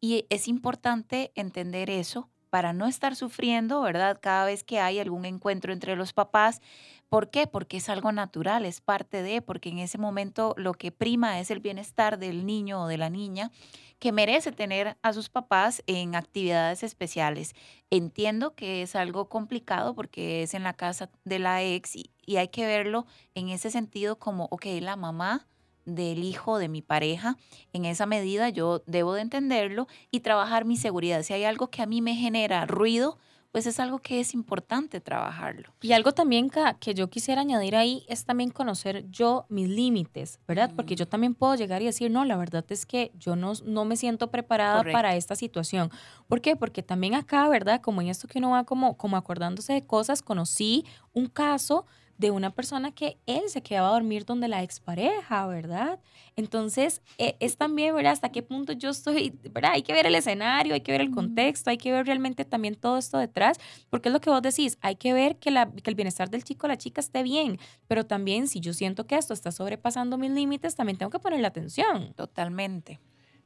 [0.00, 4.18] Y es importante entender eso para no estar sufriendo, ¿verdad?
[4.20, 6.60] Cada vez que hay algún encuentro entre los papás.
[7.08, 7.46] ¿Por qué?
[7.46, 11.50] Porque es algo natural, es parte de, porque en ese momento lo que prima es
[11.50, 13.50] el bienestar del niño o de la niña
[13.98, 17.54] que merece tener a sus papás en actividades especiales.
[17.90, 22.48] Entiendo que es algo complicado porque es en la casa de la ex y, hay
[22.48, 25.46] que verlo en ese sentido como, ok, la mamá
[25.86, 27.38] del hijo de mi pareja,
[27.72, 31.22] en esa medida yo debo de entenderlo y trabajar mi seguridad.
[31.22, 33.16] Si hay algo que a mí me genera ruido,
[33.52, 35.72] pues es algo que es importante trabajarlo.
[35.80, 40.72] Y algo también que, yo quisiera añadir ahí es también conocer yo mis límites, ¿verdad?
[40.76, 43.84] Porque yo también puedo llegar y decir, no, la verdad es que yo no, no
[43.84, 45.90] me siento preparada para esta situación.
[46.26, 46.56] ¿Por qué?
[46.56, 47.80] Porque también acá, ¿verdad?
[47.80, 51.86] Como en esto que uno va como, como acordándose de cosas, conocí un caso
[52.18, 56.00] de una persona que él se quedaba a dormir donde la expareja, ¿verdad?
[56.36, 58.12] Entonces, e, es también, ¿verdad?
[58.12, 59.72] Hasta qué punto yo estoy, ¿verdad?
[59.74, 62.74] Hay que ver el escenario, hay que ver el contexto, hay que ver realmente también
[62.74, 65.88] todo esto detrás, porque es lo que vos decís, hay que ver que, la, que
[65.90, 69.16] el bienestar del chico o la chica esté bien, pero también si yo siento que
[69.16, 72.12] esto está sobrepasando mis límites, también tengo que ponerle atención.
[72.14, 72.98] Totalmente.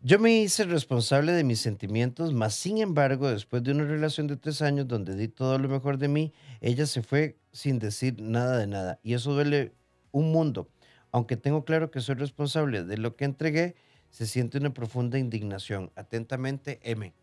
[0.04, 4.36] Yo me hice responsable de mis sentimientos, mas sin embargo, después de una relación de
[4.36, 8.58] tres años donde di todo lo mejor de mí, ella se fue sin decir nada
[8.58, 8.98] de nada.
[9.02, 9.74] Y eso duele
[10.10, 10.68] un mundo.
[11.10, 13.76] Aunque tengo claro que soy responsable de lo que entregué,
[14.10, 15.90] se siente una profunda indignación.
[15.94, 17.14] Atentamente, M.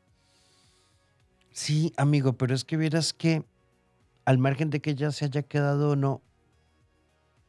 [1.51, 3.43] Sí, amigo, pero es que vieras que,
[4.25, 6.21] al margen de que ella se haya quedado o no,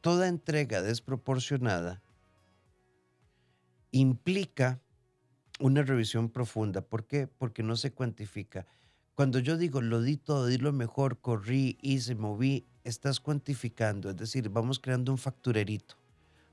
[0.00, 2.02] toda entrega desproporcionada
[3.92, 4.80] implica
[5.58, 6.80] una revisión profunda.
[6.80, 7.26] ¿Por qué?
[7.26, 8.66] Porque no se cuantifica.
[9.14, 14.10] Cuando yo digo lo di todo, di lo mejor, corrí, hice, moví, estás cuantificando.
[14.10, 15.96] Es decir, vamos creando un facturerito.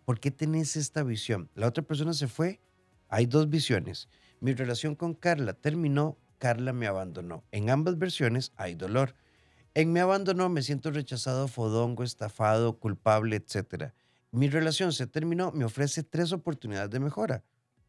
[0.05, 1.49] ¿Por qué tenés esta visión?
[1.55, 2.61] La otra persona se fue.
[3.09, 4.07] Hay dos visiones.
[4.39, 7.43] Mi relación con Carla terminó, Carla me abandonó.
[7.51, 9.15] En ambas versiones hay dolor.
[9.73, 13.91] En me abandonó me siento rechazado, fodongo, estafado, culpable, etc.
[14.31, 17.43] Mi relación se terminó, me ofrece tres oportunidades de mejora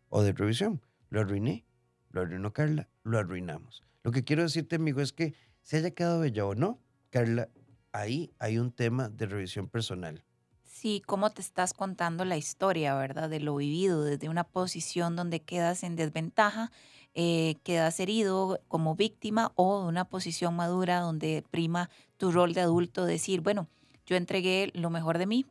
[0.09, 0.83] o de revisión.
[1.11, 1.65] Lo arruiné,
[2.11, 3.85] lo arruinó Carla, lo arruinamos.
[4.03, 7.49] Lo que quiero decirte, amigo, es que se haya quedado bella o no, Carla,
[7.93, 10.25] ahí hay un tema de revisión personal.
[10.65, 13.29] Sí, cómo te estás contando la historia, ¿verdad?
[13.29, 16.71] De lo vivido, desde una posición donde quedas en desventaja,
[17.15, 23.07] eh, quedas herido como víctima o una posición madura donde prima tu rol de adulto,
[23.07, 23.67] decir, bueno,
[24.07, 25.47] yo entregué lo mejor de mí,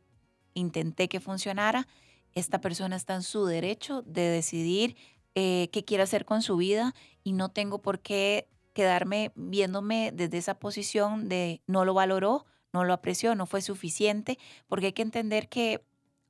[0.54, 1.86] intenté que funcionara,
[2.32, 4.96] esta persona está en su derecho de decidir
[5.34, 10.38] eh, qué quiere hacer con su vida y no tengo por qué quedarme viéndome desde
[10.38, 14.38] esa posición de no lo valoró, no lo apreció, no fue suficiente,
[14.68, 15.84] porque hay que entender que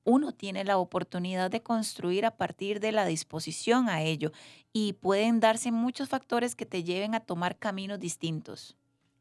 [0.04, 4.32] uno tiene la oportunidad de construir a partir de la disposición a ello
[4.72, 8.78] y pueden darse muchos factores que te lleven a tomar caminos distintos.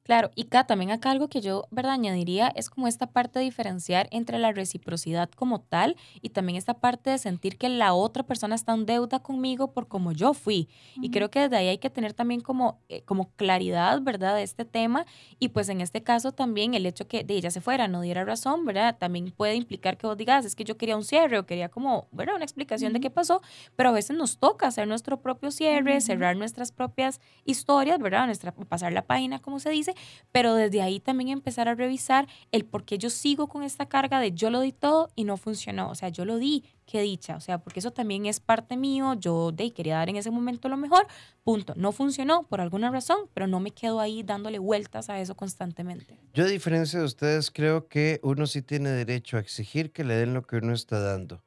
[0.07, 1.91] Claro, y acá también acá algo que yo, ¿verdad?
[1.91, 6.75] Añadiría es como esta parte de diferenciar entre la reciprocidad como tal y también esta
[6.75, 10.69] parte de sentir que la otra persona está en deuda conmigo por como yo fui.
[11.01, 14.35] Y creo que desde ahí hay que tener también como, eh, como claridad, ¿verdad?
[14.37, 15.05] De este tema.
[15.39, 18.23] Y pues en este caso también el hecho que de ella se fuera no diera
[18.23, 18.95] razón, ¿verdad?
[18.97, 22.07] También puede implicar que vos digas, es que yo quería un cierre o quería como,
[22.13, 22.35] ¿verdad?
[22.35, 23.41] Una explicación de qué pasó,
[23.75, 28.25] pero a veces nos toca hacer nuestro propio cierre, cerrar nuestras propias historias, ¿verdad?
[28.25, 29.93] Nuestra, pasar la página, como se dice
[30.31, 34.19] pero desde ahí también empezar a revisar el por qué yo sigo con esta carga
[34.19, 35.89] de yo lo di todo y no funcionó.
[35.89, 39.13] O sea, yo lo di, qué dicha, o sea, porque eso también es parte mío,
[39.13, 41.07] yo de quería dar en ese momento lo mejor,
[41.43, 41.73] punto.
[41.75, 46.19] No funcionó por alguna razón, pero no me quedo ahí dándole vueltas a eso constantemente.
[46.33, 50.15] Yo a diferencia de ustedes creo que uno sí tiene derecho a exigir que le
[50.15, 51.43] den lo que uno está dando.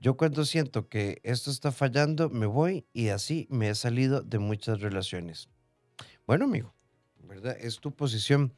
[0.00, 4.40] Yo cuando siento que esto está fallando, me voy y así me he salido de
[4.40, 5.48] muchas relaciones.
[6.26, 6.74] Bueno, amigo,
[7.22, 7.56] ¿verdad?
[7.60, 8.52] Es tu posición.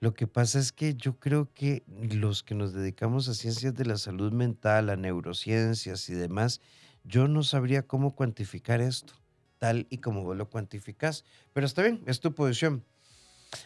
[0.00, 3.86] Lo que pasa es que yo creo que los que nos dedicamos a ciencias de
[3.86, 6.60] la salud mental, a neurociencias y demás,
[7.04, 9.14] yo no sabría cómo cuantificar esto,
[9.58, 11.24] tal y como vos lo cuantificás.
[11.52, 12.84] Pero está bien, es tu posición.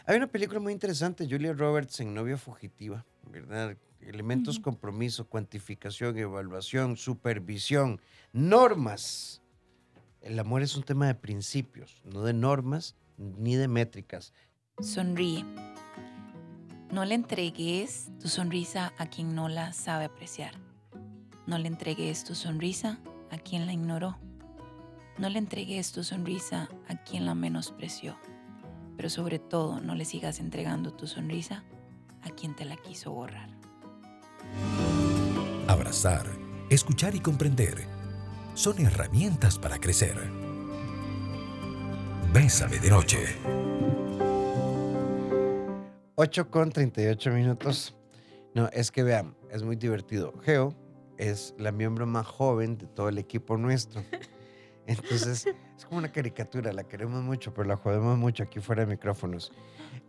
[0.05, 3.75] Hay una película muy interesante, Julia Roberts en Novia Fugitiva, ¿verdad?
[4.01, 7.99] Elementos, compromiso, cuantificación, evaluación, supervisión,
[8.31, 9.41] normas.
[10.21, 14.33] El amor es un tema de principios, no de normas ni de métricas.
[14.79, 15.45] Sonríe.
[16.91, 20.53] No le entregues tu sonrisa a quien no la sabe apreciar.
[21.45, 24.17] No le entregues tu sonrisa a quien la ignoró.
[25.17, 28.17] No le entregues tu sonrisa a quien la menospreció.
[28.95, 31.63] Pero sobre todo, no le sigas entregando tu sonrisa
[32.23, 33.49] a quien te la quiso borrar.
[35.67, 36.25] Abrazar,
[36.69, 37.85] escuchar y comprender
[38.55, 40.48] son herramientas para crecer.
[42.33, 43.17] Bésame de noche.
[46.13, 47.95] 8 con 38 minutos.
[48.53, 50.33] No, es que vean, es muy divertido.
[50.43, 50.75] Geo
[51.17, 54.03] es la miembro más joven de todo el equipo nuestro.
[54.85, 58.91] Entonces, es como una caricatura, la queremos mucho, pero la jodemos mucho aquí fuera de
[58.91, 59.51] micrófonos.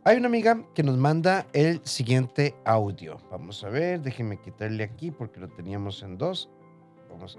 [0.04, 3.18] Hay una amiga que nos manda el siguiente audio.
[3.30, 6.50] Vamos a ver, déjenme quitarle aquí porque lo teníamos en dos.
[7.08, 7.38] Vamos,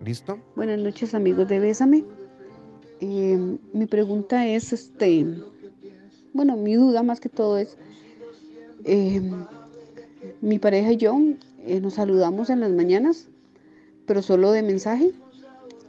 [0.00, 0.38] ¿listo?
[0.56, 2.21] Buenas noches, amigos de Bésame.
[3.04, 5.26] Eh, mi pregunta es, este,
[6.32, 7.76] bueno, mi duda más que todo es,
[8.84, 9.20] eh,
[10.40, 11.18] mi pareja y yo
[11.66, 13.26] eh, nos saludamos en las mañanas,
[14.06, 15.10] pero solo de mensaje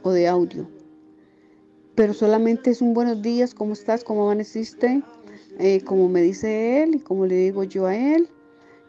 [0.02, 0.66] o de audio.
[1.94, 4.02] Pero solamente es un buenos días, ¿cómo estás?
[4.02, 5.00] ¿Cómo amaneciste?
[5.60, 8.28] Eh, como me dice él y como le digo yo a él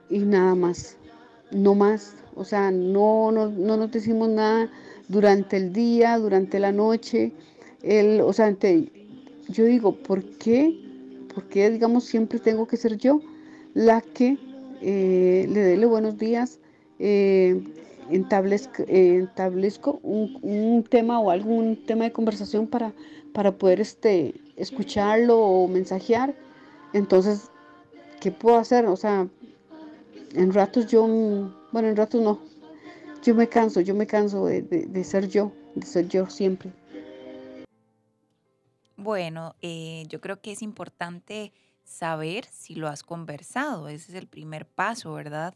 [0.09, 0.97] y nada más,
[1.51, 2.15] no más.
[2.33, 4.71] O sea, no, no, no nos decimos nada
[5.09, 7.31] durante el día, durante la noche.
[7.85, 8.55] Él, o sea,
[9.47, 10.81] yo digo, ¿por qué?
[11.33, 13.21] ¿Por qué, digamos, siempre tengo que ser yo?
[13.75, 14.37] la que
[14.81, 16.59] eh, le dé los buenos días,
[16.97, 17.61] eh,
[18.09, 22.93] establezco, un, tema o algún tema de conversación para,
[23.33, 26.33] para poder este, escucharlo o mensajear.
[26.93, 27.51] Entonces,
[28.21, 28.85] ¿qué puedo hacer?
[28.85, 29.27] O sea,
[30.33, 31.05] en ratos yo,
[31.71, 32.39] bueno, en ratos no.
[33.23, 36.71] Yo me canso, yo me canso de, de, ser yo, de ser yo siempre.
[39.05, 43.87] Bueno, eh, yo creo que es importante saber si lo has conversado.
[43.87, 45.53] Ese es el primer paso, ¿verdad?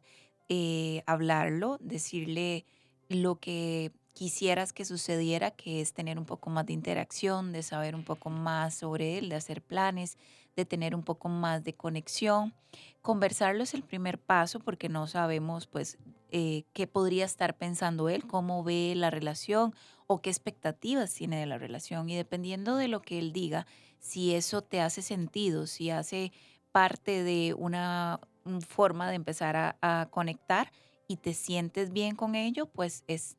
[0.50, 2.64] Eh, hablarlo, decirle
[3.08, 7.96] lo que quisieras que sucediera, que es tener un poco más de interacción, de saber
[7.96, 10.20] un poco más sobre él, de hacer planes,
[10.56, 12.54] de tener un poco más de conexión.
[13.02, 15.98] Conversarlo es el primer paso porque no sabemos pues
[16.30, 19.74] eh, qué podría estar pensando él, cómo ve la relación
[20.12, 22.10] o qué expectativas tiene de la relación.
[22.10, 23.68] Y dependiendo de lo que él diga,
[24.00, 26.32] si eso te hace sentido, si hace
[26.72, 28.20] parte de una
[28.68, 30.72] forma de empezar a, conectar
[31.08, 33.38] y te sientes bien con ello, pues es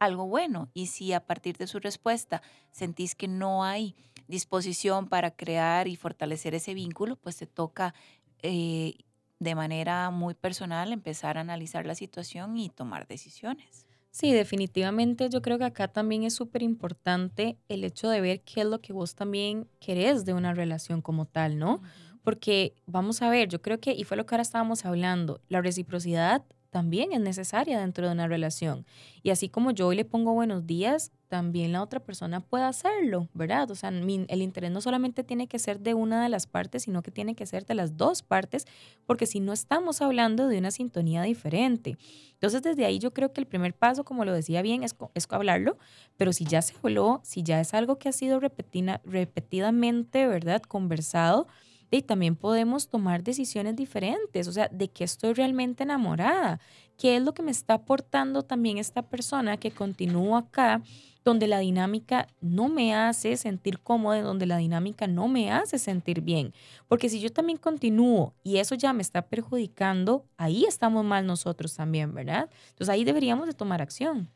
[0.00, 0.68] algo bueno.
[0.74, 3.94] Y si a partir de su respuesta sentís que no hay
[4.26, 7.94] disposición para crear y fortalecer ese vínculo, pues te toca
[8.42, 8.94] eh,
[9.38, 13.87] de manera muy personal empezar a analizar la situación y tomar decisiones.
[14.18, 18.62] Sí, definitivamente yo creo que acá también es súper importante el hecho de ver qué
[18.62, 21.82] es lo que vos también querés de una relación como tal, ¿no?
[22.24, 25.62] Porque vamos a ver, yo creo que, y fue lo que ahora estábamos hablando, la
[25.62, 28.86] reciprocidad también es necesaria dentro de una relación.
[29.22, 33.28] Y así como yo hoy le pongo buenos días, también la otra persona puede hacerlo,
[33.34, 33.70] ¿verdad?
[33.70, 37.02] O sea, el interés no solamente tiene que ser de una de las partes, sino
[37.02, 38.66] que tiene que ser de las dos partes,
[39.06, 41.96] porque si no estamos hablando de una sintonía diferente.
[42.32, 45.26] Entonces, desde ahí yo creo que el primer paso, como lo decía bien, es, es
[45.30, 45.76] hablarlo,
[46.16, 50.62] pero si ya se habló, si ya es algo que ha sido repetidamente, ¿verdad?
[50.62, 51.46] Conversado,
[51.90, 56.60] y también podemos tomar decisiones diferentes, o sea, de qué estoy realmente enamorada,
[56.96, 60.82] qué es lo que me está aportando también esta persona que continúa acá,
[61.24, 66.22] donde la dinámica no me hace sentir cómoda, donde la dinámica no me hace sentir
[66.22, 66.54] bien.
[66.88, 71.74] Porque si yo también continúo y eso ya me está perjudicando, ahí estamos mal nosotros
[71.74, 72.48] también, ¿verdad?
[72.70, 74.30] Entonces ahí deberíamos de tomar acción.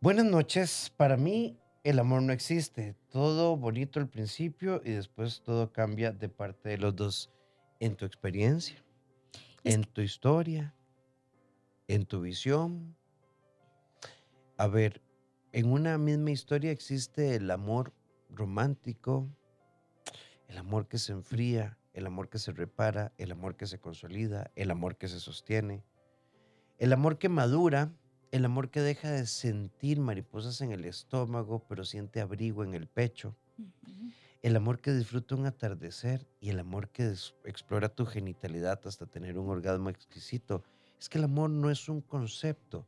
[0.00, 0.92] Buenas noches.
[0.96, 2.96] Para mí el amor no existe.
[3.10, 7.30] Todo bonito al principio y después todo cambia de parte de los dos.
[7.78, 8.84] En tu experiencia,
[9.62, 10.74] en tu historia,
[11.86, 12.96] en tu visión.
[14.58, 15.00] a ver,
[15.52, 17.92] en una misma historia existe el amor
[18.30, 19.28] romántico,
[20.48, 24.50] el amor que se enfría, el amor que se repara, el amor que se consolida,
[24.56, 25.84] el amor que se sostiene,
[26.78, 27.92] el amor que madura,
[28.36, 32.86] el amor que deja de sentir mariposas en el estómago, pero siente abrigo en el
[32.86, 33.34] pecho,
[34.42, 37.12] el amor que disfruta un atardecer y el amor que
[37.44, 40.62] explora tu genitalidad hasta tener un orgasmo exquisito.
[41.00, 42.86] Es que el amor no es un concepto,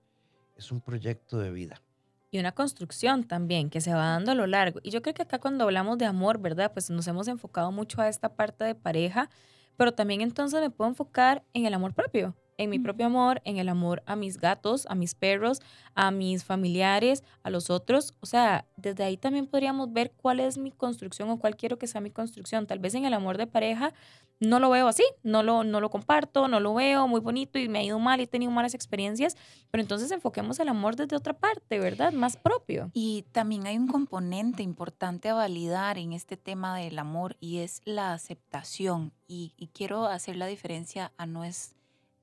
[0.56, 1.82] es un proyecto de vida
[2.30, 4.80] y una construcción también que se va dando a lo largo.
[4.82, 6.72] Y yo creo que acá cuando hablamos de amor, ¿verdad?
[6.72, 9.30] Pues nos hemos enfocado mucho a esta parte de pareja,
[9.76, 13.56] pero también entonces me puedo enfocar en el amor propio en mi propio amor, en
[13.56, 15.62] el amor a mis gatos, a mis perros,
[15.94, 18.14] a mis familiares, a los otros.
[18.20, 21.86] O sea, desde ahí también podríamos ver cuál es mi construcción o cuál quiero que
[21.86, 22.66] sea mi construcción.
[22.66, 23.94] Tal vez en el amor de pareja
[24.40, 27.68] no lo veo así, no lo, no lo comparto, no lo veo muy bonito y
[27.68, 29.36] me ha ido mal y he tenido malas experiencias,
[29.70, 32.12] pero entonces enfoquemos el amor desde otra parte, ¿verdad?
[32.12, 32.90] Más propio.
[32.92, 37.80] Y también hay un componente importante a validar en este tema del amor y es
[37.84, 39.12] la aceptación.
[39.26, 41.74] Y, y quiero hacer la diferencia a no es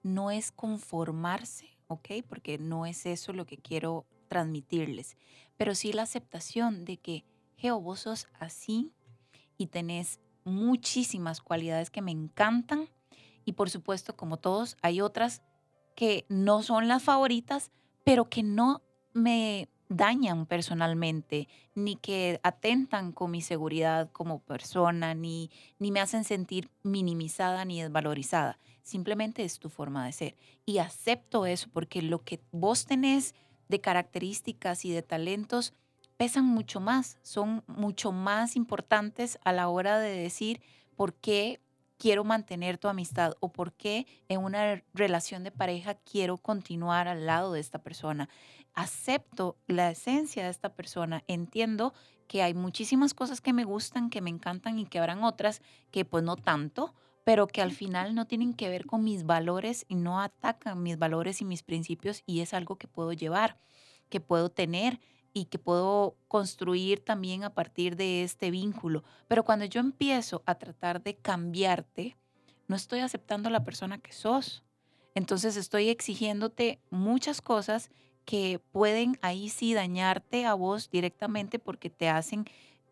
[0.05, 2.09] no es conformarse, ¿ok?
[2.29, 5.17] Porque no es eso lo que quiero transmitirles,
[5.57, 7.25] pero sí la aceptación de que,
[7.57, 8.91] Geo, vos sos así
[9.57, 12.87] y tenés muchísimas cualidades que me encantan
[13.45, 15.41] y por supuesto, como todos, hay otras
[15.95, 17.71] que no son las favoritas,
[18.03, 25.51] pero que no me dañan personalmente, ni que atentan con mi seguridad como persona, ni,
[25.79, 28.57] ni me hacen sentir minimizada ni desvalorizada.
[28.81, 30.35] Simplemente es tu forma de ser.
[30.65, 33.35] Y acepto eso porque lo que vos tenés
[33.67, 35.73] de características y de talentos
[36.17, 40.61] pesan mucho más, son mucho más importantes a la hora de decir
[40.95, 41.59] por qué
[41.97, 47.25] quiero mantener tu amistad o por qué en una relación de pareja quiero continuar al
[47.25, 48.29] lado de esta persona
[48.75, 51.93] acepto la esencia de esta persona, entiendo
[52.27, 55.61] que hay muchísimas cosas que me gustan, que me encantan y que habrán otras
[55.91, 59.85] que pues no tanto, pero que al final no tienen que ver con mis valores
[59.87, 63.59] y no atacan mis valores y mis principios y es algo que puedo llevar,
[64.09, 64.99] que puedo tener
[65.33, 69.03] y que puedo construir también a partir de este vínculo.
[69.27, 72.15] Pero cuando yo empiezo a tratar de cambiarte,
[72.67, 74.63] no estoy aceptando la persona que sos.
[75.13, 77.89] Entonces estoy exigiéndote muchas cosas
[78.25, 82.45] que pueden ahí sí dañarte a vos directamente porque te hacen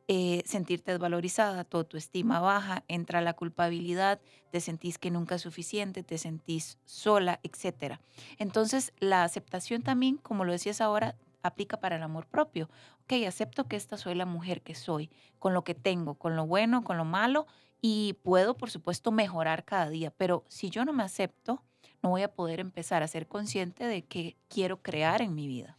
[0.08, 4.20] eh, sentirte desvalorizada, toda tu estima baja, entra la culpabilidad,
[4.52, 8.00] te sentís que nunca es suficiente, te sentís sola, etc.
[8.38, 12.70] Entonces, la aceptación también, como lo decías ahora, aplica para el amor propio.
[13.04, 16.46] Ok, acepto que esta soy la mujer que soy, con lo que tengo, con lo
[16.46, 17.48] bueno, con lo malo,
[17.82, 21.64] y puedo, por supuesto, mejorar cada día, pero si yo no me acepto,
[22.02, 25.78] no voy a poder empezar a ser consciente de qué quiero crear en mi vida.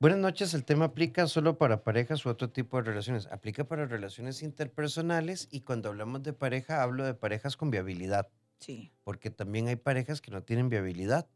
[0.00, 3.26] Buenas noches, el tema aplica solo para parejas u otro tipo de relaciones.
[3.26, 8.28] Aplica para relaciones interpersonales y cuando hablamos de pareja hablo de parejas con viabilidad.
[8.60, 8.92] Sí.
[9.02, 11.28] Porque también hay parejas que no tienen viabilidad.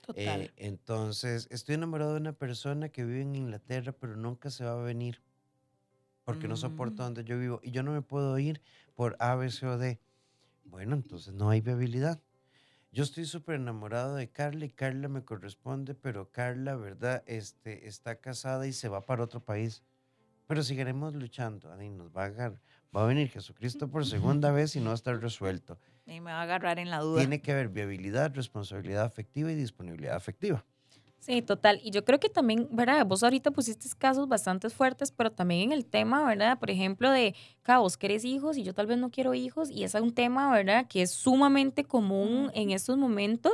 [0.00, 0.40] Total.
[0.42, 4.72] Eh, entonces, estoy enamorado de una persona que vive en Inglaterra, pero nunca se va
[4.72, 5.22] a venir
[6.24, 7.06] porque no soporta Mm.
[7.06, 8.62] donde yo vivo y yo no me puedo ir
[8.94, 10.00] por A, B, C o D.
[10.64, 12.20] Bueno, entonces no hay viabilidad.
[12.90, 17.22] Yo estoy súper enamorado de Carla y Carla me corresponde, pero Carla, ¿verdad?
[17.26, 19.82] Este, está casada y se va para otro país.
[20.46, 21.70] Pero seguiremos luchando.
[21.72, 22.60] Ahí nos va a agarrar.
[22.96, 25.78] Va a venir Jesucristo por segunda vez y no va a estar resuelto.
[26.06, 27.20] Y me va a agarrar en la duda.
[27.20, 30.64] Tiene que haber viabilidad, responsabilidad afectiva y disponibilidad afectiva.
[31.22, 31.80] Sí, total.
[31.82, 33.04] Y yo creo que también, ¿verdad?
[33.04, 36.58] Vos ahorita pusiste casos bastante fuertes, pero también en el tema, ¿verdad?
[36.58, 39.82] Por ejemplo, de, "Ca, vos querés hijos y yo tal vez no quiero hijos, y
[39.84, 40.86] es un tema, ¿verdad?
[40.88, 43.52] Que es sumamente común en estos momentos.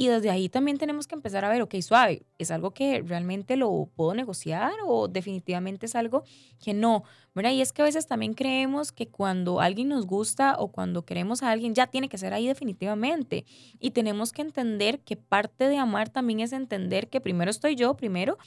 [0.00, 3.56] Y desde ahí también tenemos que empezar a ver, ok, suave, ¿es algo que realmente
[3.56, 6.22] lo puedo negociar o definitivamente es algo
[6.60, 7.02] que no?
[7.34, 7.50] ¿verdad?
[7.50, 11.42] Y es que a veces también creemos que cuando alguien nos gusta o cuando queremos
[11.42, 13.44] a alguien ya tiene que ser ahí definitivamente.
[13.80, 17.96] Y tenemos que entender que parte de amar también es entender que primero estoy yo,
[17.96, 18.38] primero,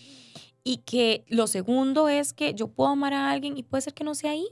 [0.63, 4.05] y que lo segundo es que yo puedo amar a alguien y puede ser que
[4.05, 4.47] no sea ahí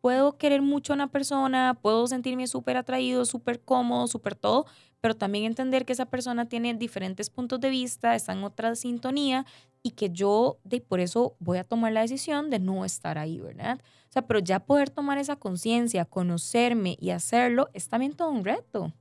[0.00, 4.66] puedo querer mucho a una persona, puedo sentirme súper atraído, súper cómodo, súper todo,
[5.00, 9.46] pero también entender que esa persona tiene diferentes puntos de vista, está en otra sintonía
[9.82, 13.38] y que yo de por eso voy a tomar la decisión de no estar ahí,
[13.38, 13.80] ¿verdad?
[14.08, 18.44] O sea, pero ya poder tomar esa conciencia, conocerme y hacerlo es también todo un
[18.44, 18.92] reto.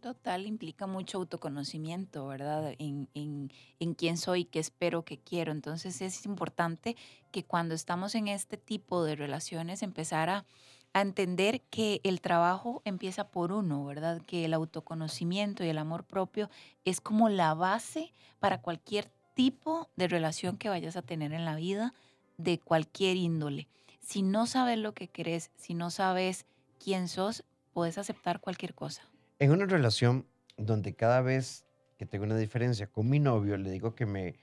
[0.00, 2.74] Total, implica mucho autoconocimiento, ¿verdad?
[2.78, 5.50] En, en, en quién soy, qué espero, qué quiero.
[5.50, 6.96] Entonces es importante
[7.32, 10.46] que cuando estamos en este tipo de relaciones empezar a,
[10.92, 14.22] a entender que el trabajo empieza por uno, ¿verdad?
[14.26, 16.50] Que el autoconocimiento y el amor propio
[16.84, 21.56] es como la base para cualquier tipo de relación que vayas a tener en la
[21.56, 21.94] vida
[22.38, 23.68] de cualquier índole.
[24.00, 26.46] Si no sabes lo que querés, si no sabes
[26.82, 29.02] quién sos, puedes aceptar cualquier cosa.
[29.38, 30.26] En una relación
[30.56, 31.64] donde cada vez
[31.98, 34.36] que tengo una diferencia con mi novio, le digo que me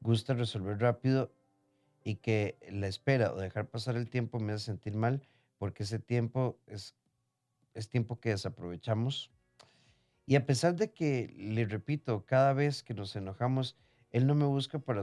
[0.00, 1.32] gusta resolver rápido
[2.04, 5.22] y que la espera o dejar pasar el tiempo me hace sentir mal
[5.62, 6.96] porque ese tiempo es,
[7.72, 9.30] es tiempo que desaprovechamos.
[10.26, 13.76] Y a pesar de que, le repito, cada vez que nos enojamos,
[14.10, 15.02] él no me busca para,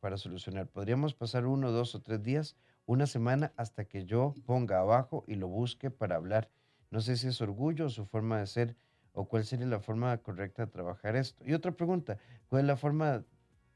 [0.00, 0.68] para solucionar.
[0.68, 2.56] Podríamos pasar uno, dos o tres días,
[2.86, 6.48] una semana, hasta que yo ponga abajo y lo busque para hablar.
[6.90, 8.74] No sé si es orgullo o su forma de ser
[9.12, 11.44] o cuál sería la forma correcta de trabajar esto.
[11.44, 12.16] Y otra pregunta,
[12.48, 13.22] ¿cuál es la forma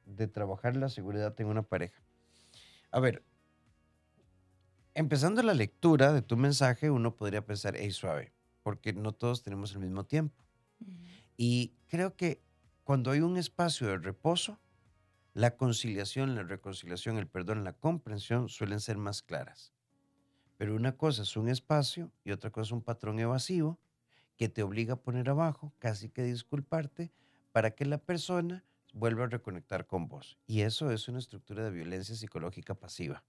[0.06, 2.00] de trabajar la seguridad en una pareja?
[2.90, 3.22] A ver,
[4.94, 8.32] empezando la lectura de tu mensaje, uno podría pensar, hey, suave,
[8.62, 10.44] porque no todos tenemos el mismo tiempo.
[11.36, 12.42] Y creo que
[12.84, 14.58] cuando hay un espacio de reposo,
[15.34, 19.72] la conciliación, la reconciliación, el perdón, la comprensión suelen ser más claras.
[20.58, 23.78] Pero una cosa es un espacio y otra cosa es un patrón evasivo
[24.36, 27.10] que te obliga a poner abajo, casi que disculparte,
[27.52, 30.38] para que la persona vuelva a reconectar con vos.
[30.46, 33.24] Y eso es una estructura de violencia psicológica pasiva.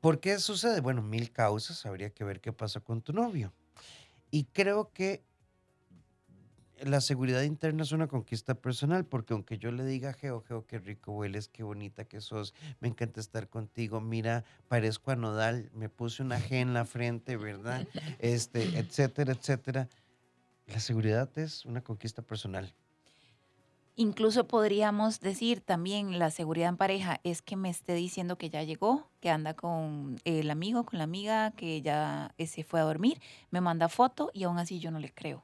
[0.00, 0.80] ¿Por qué sucede?
[0.80, 3.52] Bueno, mil causas, habría que ver qué pasa con tu novio.
[4.30, 5.24] Y creo que
[6.80, 10.78] la seguridad interna es una conquista personal, porque aunque yo le diga, Geo, Geo, qué
[10.78, 15.88] rico hueles, qué bonita que sos, me encanta estar contigo, mira, parezco a Nodal, me
[15.88, 17.86] puse una G en la frente, ¿verdad?
[18.18, 19.88] Este, etcétera, etcétera.
[20.66, 22.74] La seguridad es una conquista personal.
[24.00, 28.62] Incluso podríamos decir también la seguridad en pareja es que me esté diciendo que ya
[28.62, 32.84] llegó, que anda con el amigo, con la amiga, que ya eh, se fue a
[32.84, 33.20] dormir,
[33.50, 35.42] me manda foto y aún así yo no le creo.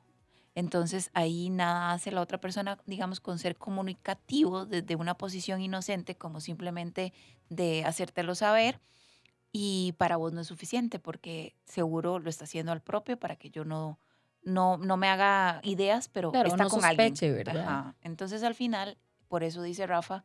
[0.54, 6.14] Entonces ahí nada hace la otra persona, digamos, con ser comunicativo desde una posición inocente,
[6.14, 7.12] como simplemente
[7.48, 8.80] de hacértelo saber.
[9.50, 13.50] Y para vos no es suficiente porque seguro lo está haciendo al propio para que
[13.50, 13.98] yo no,
[14.44, 17.14] no, no me haga ideas, pero está con alguien.
[17.20, 17.94] ¿verdad?
[18.02, 20.24] Entonces al final, por eso dice Rafa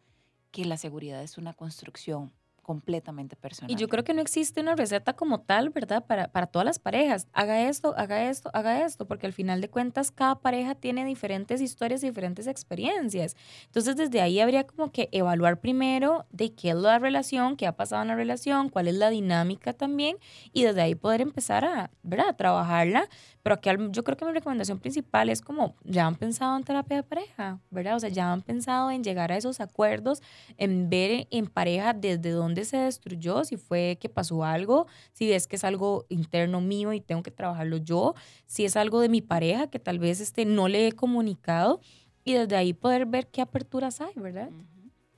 [0.52, 2.32] que la seguridad es una construcción
[2.70, 3.72] completamente personal.
[3.72, 6.06] Y yo creo que no existe una receta como tal, ¿verdad?
[6.06, 7.28] Para, para todas las parejas.
[7.34, 11.62] Haga esto, haga esto, haga esto, porque al final de cuentas cada pareja tiene diferentes
[11.62, 13.36] historias, diferentes experiencias.
[13.66, 17.76] Entonces desde ahí habría como que evaluar primero de qué es la relación, qué ha
[17.76, 20.18] pasado en la relación, cuál es la dinámica también,
[20.54, 22.30] y desde ahí poder empezar a, ¿verdad?
[22.30, 23.10] A trabajarla.
[23.42, 26.98] Pero aquí yo creo que mi recomendación principal es como, ya han pensado en terapia
[26.98, 27.96] de pareja, ¿verdad?
[27.96, 30.22] O sea, ya han pensado en llegar a esos acuerdos,
[30.58, 35.48] en ver en pareja desde dónde se destruyó, si fue que pasó algo, si es
[35.48, 38.14] que es algo interno mío y tengo que trabajarlo yo,
[38.46, 41.80] si es algo de mi pareja que tal vez este, no le he comunicado
[42.24, 44.50] y desde ahí poder ver qué aperturas hay, ¿verdad?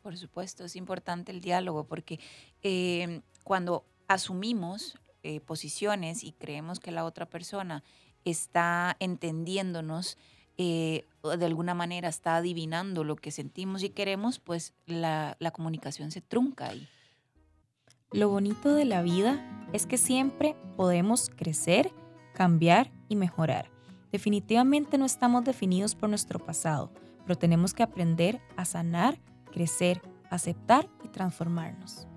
[0.02, 2.20] Por supuesto, es importante el diálogo porque
[2.62, 7.84] eh, cuando asumimos eh, posiciones y creemos que la otra persona
[8.26, 10.18] está entendiéndonos,
[10.58, 16.12] eh, de alguna manera está adivinando lo que sentimos y queremos, pues la, la comunicación
[16.12, 16.88] se trunca ahí.
[18.12, 21.92] Lo bonito de la vida es que siempre podemos crecer,
[22.34, 23.72] cambiar y mejorar.
[24.12, 26.92] Definitivamente no estamos definidos por nuestro pasado,
[27.24, 29.18] pero tenemos que aprender a sanar,
[29.52, 32.08] crecer, aceptar y transformarnos.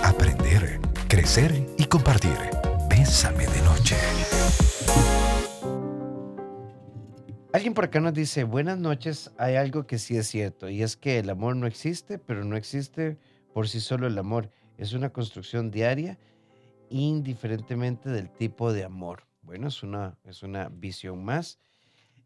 [0.00, 2.67] Aprender, crecer y compartir.
[2.88, 3.96] Bésame de noche.
[7.52, 10.96] Alguien por acá nos dice, buenas noches, hay algo que sí es cierto, y es
[10.96, 13.18] que el amor no existe, pero no existe
[13.52, 16.18] por sí solo el amor es una construcción diaria
[16.88, 19.24] indiferentemente del tipo de amor.
[19.42, 21.58] Bueno, es una, es una visión más.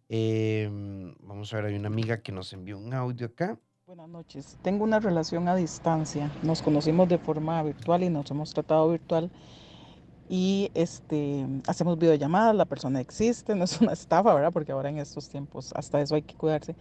[0.09, 3.59] Em, vamos a ver, hay una amiga que nos envió un audio acá.
[3.87, 4.59] Buenas noches.
[4.63, 6.31] Tengo una relación a distancia.
[6.43, 9.31] Nos conocimos de forma virtual y nos hemos tratado virtual.
[10.29, 14.53] Y este, hacemos videollamadas, la persona existe, no es una estafa, ¿verdad?
[14.53, 16.75] Porque ahora en estos tiempos hasta eso hay que cuidarse.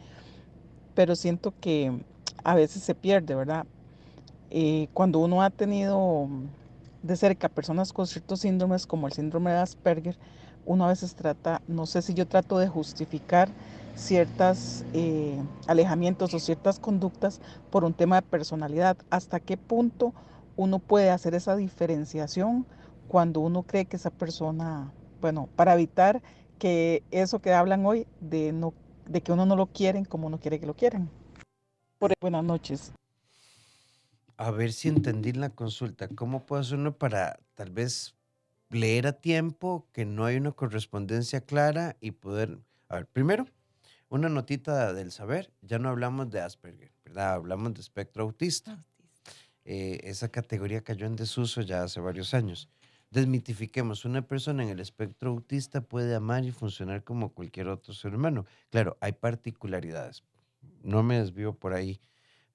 [0.95, 2.03] Pero siento que
[2.43, 3.65] a veces se pierde, ¿verdad?
[4.49, 6.27] Eh, cuando uno ha tenido
[7.03, 10.17] de cerca personas con ciertos síndromes como el síndrome de Asperger,
[10.65, 13.49] uno a veces trata, no sé si yo trato de justificar
[13.95, 15.37] ciertos eh,
[15.67, 17.39] alejamientos o ciertas conductas
[17.69, 18.97] por un tema de personalidad.
[19.09, 20.13] ¿Hasta qué punto
[20.57, 22.65] uno puede hacer esa diferenciación
[23.11, 24.89] cuando uno cree que esa persona,
[25.19, 26.23] bueno, para evitar
[26.57, 28.73] que eso que hablan hoy de, no,
[29.05, 31.09] de que uno no lo quieren como uno quiere que lo quieran?
[32.21, 32.93] buenas noches.
[34.37, 36.07] A ver si entendí la consulta.
[36.07, 38.15] ¿Cómo puede hacer uno para tal vez
[38.69, 42.59] leer a tiempo, que no hay una correspondencia clara y poder...
[42.87, 43.45] A ver, primero,
[44.07, 47.33] una notita del saber, ya no hablamos de Asperger, ¿verdad?
[47.33, 48.85] Hablamos de espectro autista.
[49.65, 52.69] Eh, esa categoría cayó en desuso ya hace varios años.
[53.11, 58.15] Desmitifiquemos, una persona en el espectro autista puede amar y funcionar como cualquier otro ser
[58.15, 58.45] humano.
[58.69, 60.23] Claro, hay particularidades,
[60.81, 61.99] no me desvío por ahí,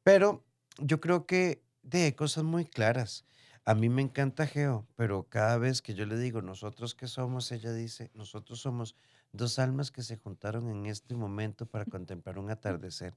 [0.02, 0.46] pero
[0.78, 3.26] yo creo que de cosas muy claras.
[3.66, 7.52] A mí me encanta Geo, pero cada vez que yo le digo, nosotros que somos,
[7.52, 8.96] ella dice, nosotros somos
[9.32, 13.14] dos almas que se juntaron en este momento para contemplar un atardecer.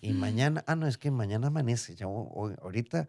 [0.00, 3.08] Y mañana, ah, no, es que mañana amanece, ya ahorita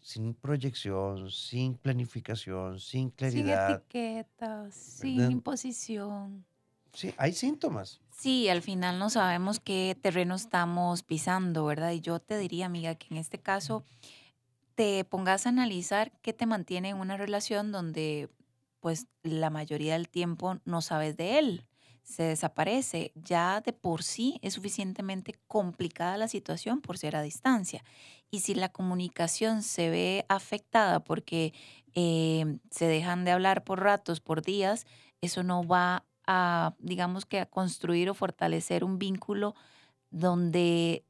[0.00, 3.68] sin proyección, sin planificación, sin claridad.
[3.68, 6.44] Sin etiquetas, sin imposición.
[6.92, 8.00] Sí, hay síntomas.
[8.10, 11.92] Sí, al final no sabemos qué terreno estamos pisando, ¿verdad?
[11.92, 13.84] Y yo te diría, amiga, que en este caso
[14.74, 18.28] te pongas a analizar qué te mantiene en una relación donde
[18.80, 21.64] pues la mayoría del tiempo no sabes de él,
[22.02, 23.12] se desaparece.
[23.14, 27.84] Ya de por sí es suficientemente complicada la situación por ser a distancia.
[28.30, 31.52] Y si la comunicación se ve afectada porque
[31.94, 34.86] eh, se dejan de hablar por ratos, por días,
[35.20, 39.54] eso no va a, digamos que construir o fortalecer un vínculo
[40.10, 41.04] donde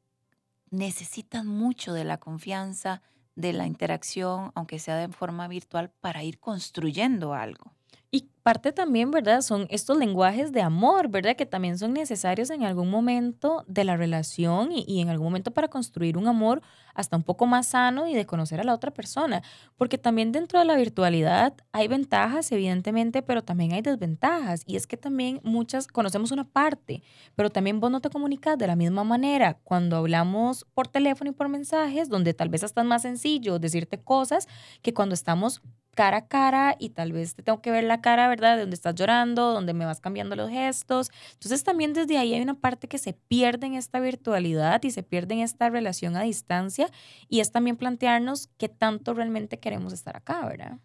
[0.70, 3.02] necesitan mucho de la confianza,
[3.34, 7.72] de la interacción, aunque sea de forma virtual, para ir construyendo algo.
[8.14, 9.40] Y parte también, ¿verdad?
[9.40, 11.34] Son estos lenguajes de amor, ¿verdad?
[11.34, 15.68] Que también son necesarios en algún momento de la relación y, en algún momento para
[15.68, 16.60] construir un amor
[16.94, 19.42] hasta un poco más sano y de conocer a la otra persona.
[19.78, 24.62] Porque también dentro de la virtualidad hay ventajas, evidentemente, pero también hay desventajas.
[24.66, 27.02] Y es que también muchas, conocemos una parte,
[27.34, 31.32] pero también vos no te comunicas de la misma manera cuando hablamos por teléfono y
[31.34, 34.48] por mensajes, donde tal vez es más sencillo decirte cosas
[34.82, 35.62] que cuando estamos
[35.94, 38.54] cara a cara y tal vez te tengo que ver la cara, ¿verdad?
[38.56, 41.10] De donde estás llorando, donde me vas cambiando los gestos.
[41.34, 45.02] Entonces también desde ahí hay una parte que se pierde en esta virtualidad y se
[45.02, 46.88] pierde en esta relación a distancia
[47.28, 50.78] y es también plantearnos qué tanto realmente queremos estar acá, ¿verdad?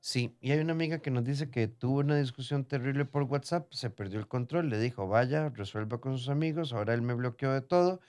[0.00, 3.72] Sí, y hay una amiga que nos dice que tuvo una discusión terrible por WhatsApp,
[3.72, 7.52] se perdió el control, le dijo, vaya, resuelva con sus amigos, ahora él me bloqueó
[7.52, 8.00] de todo.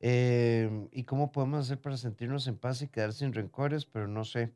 [0.00, 3.86] Eh, ¿Y cómo podemos hacer para sentirnos en paz y quedar sin rencores?
[3.86, 4.52] Pero no sé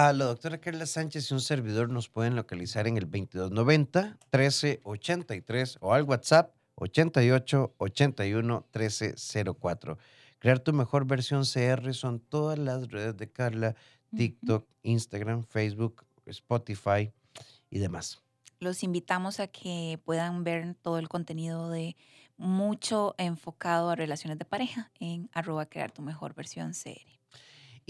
[0.00, 5.92] A la doctora Carla Sánchez y un servidor nos pueden localizar en el 2290-1383 o
[5.92, 9.98] al WhatsApp 88 81 1304.
[10.38, 13.74] Crear tu mejor versión CR son todas las redes de Carla,
[14.16, 17.12] TikTok, Instagram, Facebook, Spotify
[17.68, 18.22] y demás.
[18.60, 21.96] Los invitamos a que puedan ver todo el contenido de
[22.36, 27.17] mucho enfocado a relaciones de pareja en arroba crear tu mejor versión CR.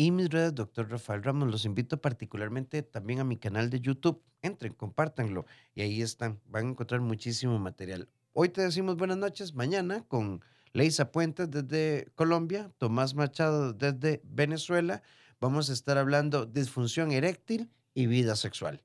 [0.00, 4.22] Y mis redes, doctor Rafael Ramos, los invito particularmente también a mi canal de YouTube.
[4.42, 5.44] Entren, compártanlo
[5.74, 6.38] y ahí están.
[6.46, 8.08] Van a encontrar muchísimo material.
[8.32, 9.54] Hoy te decimos buenas noches.
[9.54, 15.02] Mañana con Leisa Puentes desde Colombia, Tomás Machado desde Venezuela,
[15.40, 18.84] vamos a estar hablando disfunción eréctil y vida sexual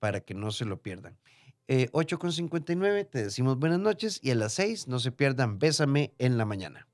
[0.00, 1.16] para que no se lo pierdan.
[1.68, 6.36] Eh, 8.59, te decimos buenas noches y a las 6 no se pierdan Bésame en
[6.36, 6.87] la mañana.